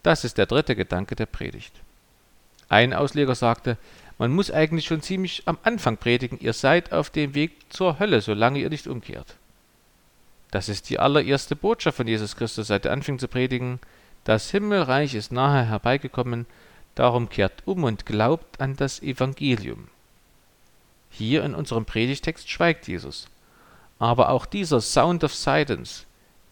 Das 0.03 0.25
ist 0.25 0.39
der 0.39 0.47
dritte 0.47 0.77
Gedanke 0.77 1.17
der 1.17 1.27
Predigt. 1.27 1.73
Ein 2.69 2.93
Ausleger 2.93 3.35
sagte, 3.35 3.79
man 4.19 4.33
muss 4.33 4.51
eigentlich 4.51 4.87
schon 4.87 5.03
ziemlich 5.03 5.43
am 5.47 5.59
Anfang 5.63 5.97
predigen, 5.97 6.39
ihr 6.41 6.53
seid 6.53 6.93
auf 6.93 7.11
dem 7.11 7.35
Weg 7.35 7.53
zur 7.71 7.99
Hölle, 7.99 8.21
solange 8.21 8.61
ihr 8.61 8.71
nicht 8.71 8.87
umkehrt. 8.87 9.37
Das 10.51 10.69
ist 10.69 10.89
die 10.89 11.01
allererste 11.01 11.57
Botschaft 11.57 11.97
von 11.97 12.07
Jesus 12.07 12.37
Christus, 12.37 12.69
seit 12.69 12.85
er 12.85 12.93
anfing 12.93 13.19
zu 13.19 13.27
predigen, 13.27 13.81
das 14.25 14.51
Himmelreich 14.51 15.15
ist 15.15 15.33
nahe 15.33 15.65
herbeigekommen, 15.65 16.47
Darum 16.95 17.29
kehrt 17.29 17.63
um 17.65 17.85
und 17.85 18.07
glaubt 18.07 18.61
an 18.61 18.77
das 18.77 19.03
Evangelium. 19.03 19.89
Hier 21.11 21.45
in 21.45 21.55
unserem 21.55 21.85
Predigtext 21.85 22.49
schweigt 22.49 22.87
Jesus. 22.87 23.29
Aber 23.99 24.29
auch 24.31 24.47
dieser 24.47 24.81
Sound 24.81 25.25
of 25.25 25.35
Silence 25.35 26.05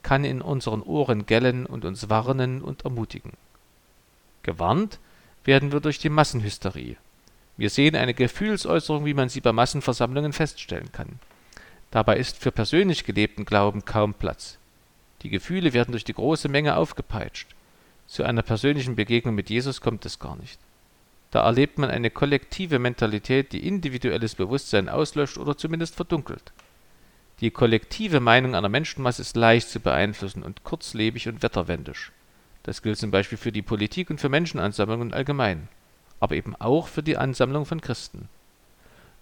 kann 0.02 0.24
in 0.24 0.42
unseren 0.42 0.82
Ohren 0.82 1.26
gellen 1.26 1.66
und 1.66 1.85
uns 1.85 2.08
warnen 2.08 2.62
und 2.62 2.85
ermutigen. 2.85 3.32
Gewarnt 4.42 4.98
werden 5.44 5.70
wir 5.70 5.80
durch 5.80 5.98
die 5.98 6.08
Massenhysterie. 6.08 6.96
Wir 7.56 7.70
sehen 7.70 7.94
eine 7.94 8.14
Gefühlsäußerung, 8.14 9.04
wie 9.04 9.14
man 9.14 9.28
sie 9.28 9.40
bei 9.40 9.52
Massenversammlungen 9.52 10.32
feststellen 10.32 10.90
kann. 10.90 11.20
Dabei 11.92 12.16
ist 12.16 12.38
für 12.38 12.50
persönlich 12.50 13.04
gelebten 13.04 13.44
Glauben 13.44 13.85
kaum 13.85 14.14
Platz. 14.14 14.58
Die 15.22 15.28
Gefühle 15.28 15.72
werden 15.72 15.92
durch 15.92 16.04
die 16.04 16.14
große 16.14 16.48
Menge 16.48 16.76
aufgepeitscht. 16.76 17.54
Zu 18.12 18.25
einer 18.25 18.42
persönlichen 18.42 18.94
Begegnung 18.94 19.35
mit 19.35 19.48
Jesus 19.48 19.81
kommt 19.81 20.05
es 20.05 20.18
gar 20.18 20.37
nicht. 20.37 20.61
Da 21.31 21.44
erlebt 21.46 21.79
man 21.79 21.88
eine 21.88 22.11
kollektive 22.11 22.79
Mentalität, 22.79 23.55
die 23.55 23.66
individuelles 23.66 24.35
Bewusstsein 24.35 24.90
auslöscht 24.90 25.38
oder 25.38 25.57
zumindest 25.57 25.94
verdunkelt. 25.94 26.53
Die 27.40 27.51
kollektive 27.51 28.20
Meinung 28.20 28.55
einer 28.55 28.68
Menschenmasse 28.68 29.22
ist 29.22 29.35
leicht 29.35 29.70
zu 29.70 29.81
beeinflussen 29.81 30.42
und 30.42 30.62
kurzlebig 30.62 31.27
und 31.27 31.42
wetterwendisch. 31.42 32.12
Das 32.64 32.83
gilt 32.83 32.98
zum 32.98 33.11
Beispiel 33.11 33.38
für 33.38 33.51
die 33.51 33.62
Politik 33.62 34.11
und 34.11 34.20
für 34.20 34.29
Menschenansammlungen 34.29 35.14
allgemein, 35.14 35.68
aber 36.20 36.35
eben 36.35 36.55
auch 36.57 36.88
für 36.88 37.03
die 37.03 37.16
Ansammlung 37.16 37.64
von 37.64 37.81
Christen. 37.81 38.29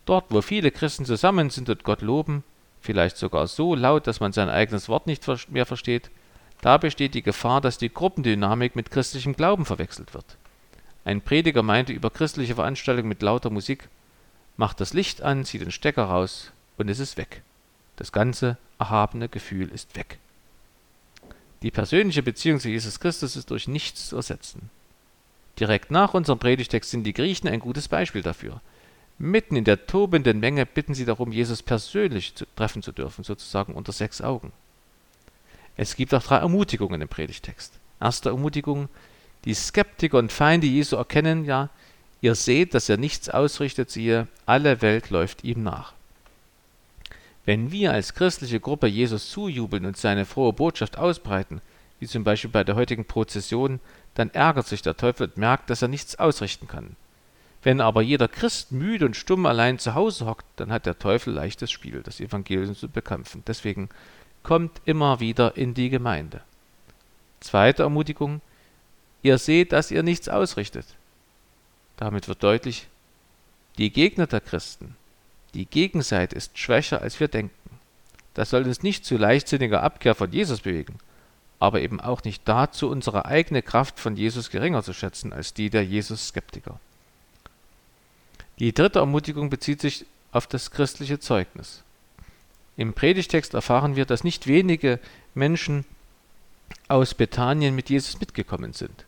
Dort, 0.05 0.25
wo 0.31 0.43
viele 0.43 0.73
Christen 0.73 1.05
zusammen 1.05 1.51
sind 1.51 1.69
und 1.69 1.85
Gott 1.85 2.03
loben, 2.03 2.43
vielleicht 2.81 3.19
sogar 3.19 3.47
so 3.47 3.77
laut, 3.77 4.09
dass 4.09 4.19
man 4.19 4.33
sein 4.33 4.51
eigenes 4.51 4.89
Wort 4.89 5.07
nicht 5.07 5.25
mehr 5.49 5.65
versteht, 5.65 6.11
da 6.61 6.77
besteht 6.77 7.15
die 7.15 7.23
Gefahr, 7.23 7.61
dass 7.61 7.79
die 7.79 7.93
Gruppendynamik 7.93 8.77
mit 8.77 8.91
christlichem 8.91 9.35
Glauben 9.35 9.65
verwechselt 9.65 10.15
wird. 10.15 10.37
Ein 11.05 11.23
Prediger 11.23 11.63
meinte 11.63 11.93
über 11.93 12.11
christliche 12.11 12.55
Veranstaltungen 12.55 13.09
mit 13.09 13.23
lauter 13.23 13.51
Musik, 13.51 13.89
macht 14.57 14.81
das 14.81 14.93
Licht 14.93 15.23
an, 15.23 15.45
zieht 15.45 15.63
den 15.63 15.71
Stecker 15.71 16.05
raus 16.05 16.53
und 16.77 16.89
es 16.89 16.99
ist 16.99 17.17
weg. 17.17 17.43
Das 17.97 18.13
ganze 18.13 18.59
erhabene 18.79 19.29
Gefühl 19.29 19.69
ist 19.69 19.97
weg. 19.97 20.19
Die 21.63 21.71
persönliche 21.71 22.23
Beziehung 22.23 22.61
zu 22.61 22.69
Jesus 22.69 23.01
Christus 23.01 23.37
ist 23.37 23.51
durch 23.51 23.69
nichts 23.69 24.09
zu 24.09 24.17
ersetzen. 24.17 24.71
Direkt 25.59 25.91
nach 25.91 26.15
unserem 26.15 26.39
Predigtext 26.39 26.91
sind 26.91 27.05
die 27.05 27.13
Griechen 27.13 27.49
ein 27.49 27.61
gutes 27.61 27.89
Beispiel 27.89 28.23
dafür. 28.23 28.61
Mitten 29.19 29.57
in 29.57 29.65
der 29.65 29.87
tobenden 29.87 30.41
Menge 30.41 30.65
bitten 30.65 30.95
sie 30.95 31.05
darum, 31.05 31.33
Jesus 31.33 31.63
persönlich 31.63 32.33
treffen 32.57 32.83
zu 32.83 32.93
dürfen, 32.93 33.25
sozusagen 33.25 33.75
unter 33.75 33.93
sechs 33.93 34.23
Augen. 34.23 34.53
Es 35.81 35.97
gibt 35.97 36.13
auch 36.13 36.23
drei 36.23 36.37
Ermutigungen 36.37 37.01
im 37.01 37.09
Predigtext. 37.09 37.73
Erste 38.03 38.29
Ermutigung, 38.29 38.91
die 39.47 39.55
Skeptiker 39.55 40.19
und 40.19 40.31
Feinde 40.31 40.67
Jesu 40.67 40.97
erkennen 40.97 41.47
ja, 41.47 41.71
ihr 42.21 42.35
seht, 42.35 42.75
dass 42.75 42.91
er 42.91 42.99
nichts 42.99 43.31
ausrichtet, 43.31 43.91
siehe, 43.91 44.29
alle 44.45 44.83
Welt 44.83 45.09
läuft 45.09 45.43
ihm 45.43 45.63
nach. 45.63 45.95
Wenn 47.47 47.73
wir 47.73 47.95
als 47.95 48.13
christliche 48.13 48.61
Gruppe 48.61 48.89
Jesus 48.89 49.31
zujubeln 49.31 49.87
und 49.87 49.97
seine 49.97 50.27
frohe 50.27 50.53
Botschaft 50.53 50.99
ausbreiten, 50.99 51.63
wie 51.99 52.07
zum 52.07 52.25
Beispiel 52.25 52.51
bei 52.51 52.63
der 52.63 52.77
heutigen 52.77 53.07
Prozession, 53.07 53.81
dann 54.13 54.29
ärgert 54.29 54.67
sich 54.67 54.83
der 54.83 54.99
Teufel 54.99 55.29
und 55.29 55.39
merkt, 55.39 55.71
dass 55.71 55.81
er 55.81 55.89
nichts 55.89 56.15
ausrichten 56.19 56.69
kann. 56.69 56.95
Wenn 57.63 57.81
aber 57.81 58.03
jeder 58.03 58.29
Christ 58.29 58.71
müde 58.71 59.07
und 59.07 59.17
stumm 59.17 59.47
allein 59.47 59.79
zu 59.79 59.95
Hause 59.95 60.27
hockt, 60.27 60.45
dann 60.57 60.73
hat 60.73 60.85
der 60.85 60.99
Teufel 60.99 61.33
leichtes 61.33 61.71
Spiel, 61.71 62.03
das 62.03 62.21
Evangelium 62.21 62.77
zu 62.77 62.91
bekämpfen. 62.91 63.43
Deswegen 63.47 63.89
kommt 64.43 64.81
immer 64.85 65.21
wieder 65.21 65.57
in 65.57 65.75
die 65.75 65.91
Gemeinde. 65.91 66.43
Zweite 67.41 67.83
Ermutigung, 67.83 68.41
ihr 69.23 69.39
seht, 69.39 69.73
dass 69.73 69.91
ihr 69.91 70.03
nichts 70.03 70.29
ausrichtet. 70.29 70.87
Damit 71.97 72.29
wird 72.29 72.43
deutlich, 72.43 72.89
die 73.79 73.91
Gegner 73.91 74.27
der 74.27 74.41
Christen, 74.41 74.97
die 75.55 75.67
Gegenseite 75.67 76.37
ist 76.37 76.59
schwächer, 76.59 77.03
als 77.03 77.19
wir 77.21 77.29
denken. 77.29 77.55
Das 78.35 78.51
soll 78.51 78.65
uns 78.65 78.83
nicht 78.83 79.05
zu 79.05 79.17
leichtsinniger 79.17 79.83
Abkehr 79.83 80.15
von 80.15 80.33
Jesus 80.33 80.61
bewegen, 80.61 80.99
aber 81.59 81.81
eben 81.81 82.01
auch 82.01 82.23
nicht 82.25 82.43
dazu, 82.47 82.89
unsere 82.89 83.27
eigene 83.27 83.63
Kraft 83.63 83.99
von 83.99 84.17
Jesus 84.17 84.51
geringer 84.51 84.83
zu 84.83 84.93
schätzen 84.93 85.33
als 85.33 85.53
die 85.53 85.71
der 85.71 85.85
Jesus-Skeptiker. 85.85 86.79
Die 88.59 88.73
dritte 88.73 89.01
Ermutigung 89.01 89.51
bezieht 89.51 89.81
sich 89.81 90.07
auf 90.33 90.47
das 90.47 90.71
christliche 90.71 91.19
Zeugnis. 91.19 91.83
Im 92.81 92.95
Predigtext 92.95 93.53
erfahren 93.53 93.95
wir, 93.95 94.07
dass 94.07 94.25
nicht 94.25 94.47
wenige 94.47 95.01
Menschen 95.35 95.85
aus 96.89 97.13
Bethanien 97.13 97.75
mit 97.75 97.91
Jesus 97.91 98.19
mitgekommen 98.19 98.73
sind. 98.73 99.05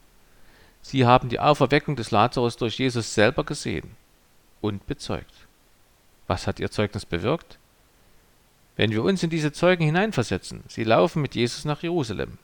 Sie 0.83 1.07
haben 1.07 1.31
die 1.31 1.41
Auferweckung 1.41 1.97
des 1.97 2.11
Lazarus 2.11 2.59
durch 2.59 2.79
Jesus 2.79 3.15
selber 3.15 3.45
gesehen 3.45 3.93
und 4.61 4.87
bezeugt. 4.87 5.33
Was 6.27 6.47
hat 6.47 6.61
ihr 6.61 6.71
Zeugnis 6.71 7.07
bewirkt? 7.07 7.57
Wenn 8.77 8.91
wir 8.91 9.03
uns 9.03 9.23
in 9.23 9.31
diese 9.31 9.53
Zeugen 9.53 9.87
hineinversetzen, 9.87 10.65
sie 10.69 10.85
laufen 10.85 11.23
mit 11.23 11.35
Jesus 11.35 11.65
nach 11.65 11.83
Jerusalem. 11.83 12.37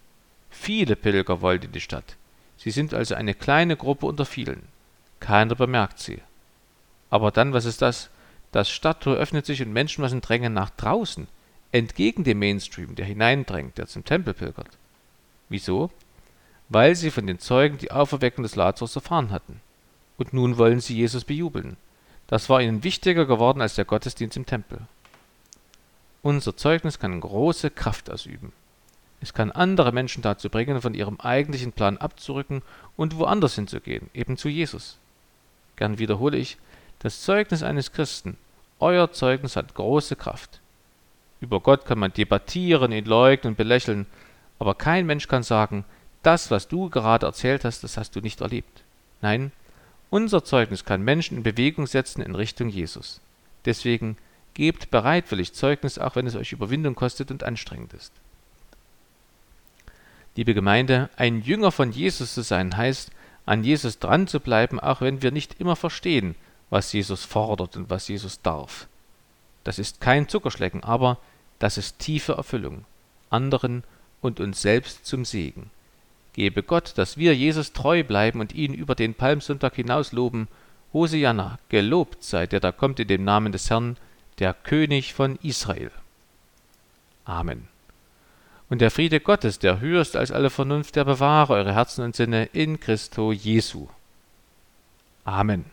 Viele 0.48 0.96
Pilger 0.96 1.42
wollen 1.42 1.60
in 1.60 1.72
die 1.72 1.82
Stadt. 1.82 2.16
Sie 2.56 2.70
sind 2.70 2.94
also 2.94 3.14
eine 3.14 3.34
kleine 3.34 3.76
Gruppe 3.76 4.06
unter 4.06 4.24
vielen. 4.24 4.62
Keiner 5.20 5.56
bemerkt 5.56 5.98
sie. 5.98 6.22
Aber 7.10 7.30
dann, 7.30 7.52
was 7.52 7.66
ist 7.66 7.82
das? 7.82 8.08
Das 8.52 8.70
Stadttor 8.70 9.16
öffnet 9.16 9.46
sich 9.46 9.62
und 9.62 9.72
Menschenmassen 9.72 10.20
drängen 10.20 10.54
nach 10.54 10.70
draußen, 10.70 11.28
entgegen 11.72 12.24
dem 12.24 12.38
Mainstream, 12.38 12.94
der 12.94 13.04
hineindrängt, 13.04 13.78
der 13.78 13.86
zum 13.86 14.04
Tempel 14.04 14.34
pilgert. 14.34 14.78
Wieso? 15.48 15.90
Weil 16.68 16.94
sie 16.94 17.10
von 17.10 17.26
den 17.26 17.38
Zeugen 17.38 17.78
die 17.78 17.90
Auferweckung 17.90 18.42
des 18.42 18.56
Lazarus 18.56 18.96
erfahren 18.96 19.30
hatten. 19.30 19.60
Und 20.16 20.32
nun 20.32 20.58
wollen 20.58 20.80
sie 20.80 20.96
Jesus 20.96 21.24
bejubeln. 21.24 21.76
Das 22.26 22.48
war 22.48 22.60
ihnen 22.60 22.84
wichtiger 22.84 23.24
geworden 23.24 23.62
als 23.62 23.74
der 23.74 23.84
Gottesdienst 23.84 24.36
im 24.36 24.46
Tempel. 24.46 24.80
Unser 26.22 26.56
Zeugnis 26.56 26.98
kann 26.98 27.20
große 27.20 27.70
Kraft 27.70 28.10
ausüben. 28.10 28.52
Es 29.20 29.34
kann 29.34 29.50
andere 29.50 29.92
Menschen 29.92 30.22
dazu 30.22 30.48
bringen, 30.48 30.80
von 30.80 30.94
ihrem 30.94 31.18
eigentlichen 31.20 31.72
Plan 31.72 31.96
abzurücken 31.96 32.62
und 32.96 33.16
woanders 33.16 33.54
hinzugehen, 33.54 34.10
eben 34.14 34.36
zu 34.36 34.48
Jesus. 34.48 34.98
Gern 35.76 35.98
wiederhole 35.98 36.36
ich, 36.36 36.58
das 37.00 37.22
Zeugnis 37.22 37.62
eines 37.62 37.92
Christen, 37.92 38.36
euer 38.80 39.12
Zeugnis 39.12 39.56
hat 39.56 39.74
große 39.74 40.16
Kraft. 40.16 40.60
Über 41.40 41.60
Gott 41.60 41.84
kann 41.84 41.98
man 41.98 42.12
debattieren, 42.12 42.92
ihn 42.92 43.04
leugnen, 43.04 43.54
belächeln, 43.54 44.06
aber 44.58 44.74
kein 44.74 45.06
Mensch 45.06 45.28
kann 45.28 45.42
sagen, 45.42 45.84
das, 46.22 46.50
was 46.50 46.68
du 46.68 46.90
gerade 46.90 47.26
erzählt 47.26 47.64
hast, 47.64 47.84
das 47.84 47.96
hast 47.96 48.16
du 48.16 48.20
nicht 48.20 48.40
erlebt. 48.40 48.82
Nein, 49.22 49.52
unser 50.10 50.44
Zeugnis 50.44 50.84
kann 50.84 51.02
Menschen 51.02 51.38
in 51.38 51.42
Bewegung 51.42 51.86
setzen 51.86 52.22
in 52.22 52.34
Richtung 52.34 52.68
Jesus. 52.68 53.20
Deswegen 53.64 54.16
gebt 54.54 54.90
bereitwillig 54.90 55.52
Zeugnis, 55.52 55.98
auch 55.98 56.16
wenn 56.16 56.26
es 56.26 56.34
euch 56.34 56.52
Überwindung 56.52 56.94
kostet 56.94 57.30
und 57.30 57.44
anstrengend 57.44 57.92
ist. 57.92 58.12
Liebe 60.34 60.54
Gemeinde, 60.54 61.10
ein 61.16 61.42
Jünger 61.42 61.72
von 61.72 61.92
Jesus 61.92 62.34
zu 62.34 62.42
sein 62.42 62.76
heißt, 62.76 63.10
an 63.44 63.64
Jesus 63.64 63.98
dran 63.98 64.26
zu 64.26 64.40
bleiben, 64.40 64.78
auch 64.80 65.00
wenn 65.00 65.22
wir 65.22 65.30
nicht 65.30 65.60
immer 65.60 65.76
verstehen, 65.76 66.34
was 66.70 66.92
Jesus 66.92 67.24
fordert 67.24 67.76
und 67.76 67.90
was 67.90 68.08
Jesus 68.08 68.42
darf. 68.42 68.88
Das 69.64 69.78
ist 69.78 70.00
kein 70.00 70.28
Zuckerschlecken, 70.28 70.82
aber 70.82 71.18
das 71.58 71.78
ist 71.78 71.98
tiefe 71.98 72.34
Erfüllung, 72.34 72.84
anderen 73.30 73.84
und 74.20 74.40
uns 74.40 74.62
selbst 74.62 75.06
zum 75.06 75.24
Segen. 75.24 75.70
Gebe 76.32 76.62
Gott, 76.62 76.92
dass 76.96 77.16
wir 77.16 77.34
Jesus 77.34 77.72
treu 77.72 78.04
bleiben 78.04 78.40
und 78.40 78.54
ihn 78.54 78.72
über 78.72 78.94
den 78.94 79.14
Palmsonntag 79.14 79.74
hinaus 79.74 80.12
loben. 80.12 80.48
Hosianna, 80.92 81.58
gelobt 81.68 82.22
sei 82.22 82.46
der 82.46 82.60
da 82.60 82.72
kommt 82.72 83.00
in 83.00 83.08
dem 83.08 83.24
Namen 83.24 83.52
des 83.52 83.70
Herrn, 83.70 83.96
der 84.38 84.54
König 84.54 85.14
von 85.14 85.36
Israel. 85.42 85.90
Amen. 87.24 87.68
Und 88.70 88.80
der 88.80 88.90
Friede 88.90 89.20
Gottes, 89.20 89.58
der 89.58 89.80
höher 89.80 90.00
ist 90.00 90.16
als 90.16 90.30
alle 90.30 90.50
Vernunft, 90.50 90.96
der 90.96 91.04
bewahre 91.04 91.54
eure 91.54 91.74
Herzen 91.74 92.04
und 92.04 92.14
Sinne 92.14 92.44
in 92.52 92.80
Christo 92.80 93.32
Jesu. 93.32 93.88
Amen. 95.24 95.64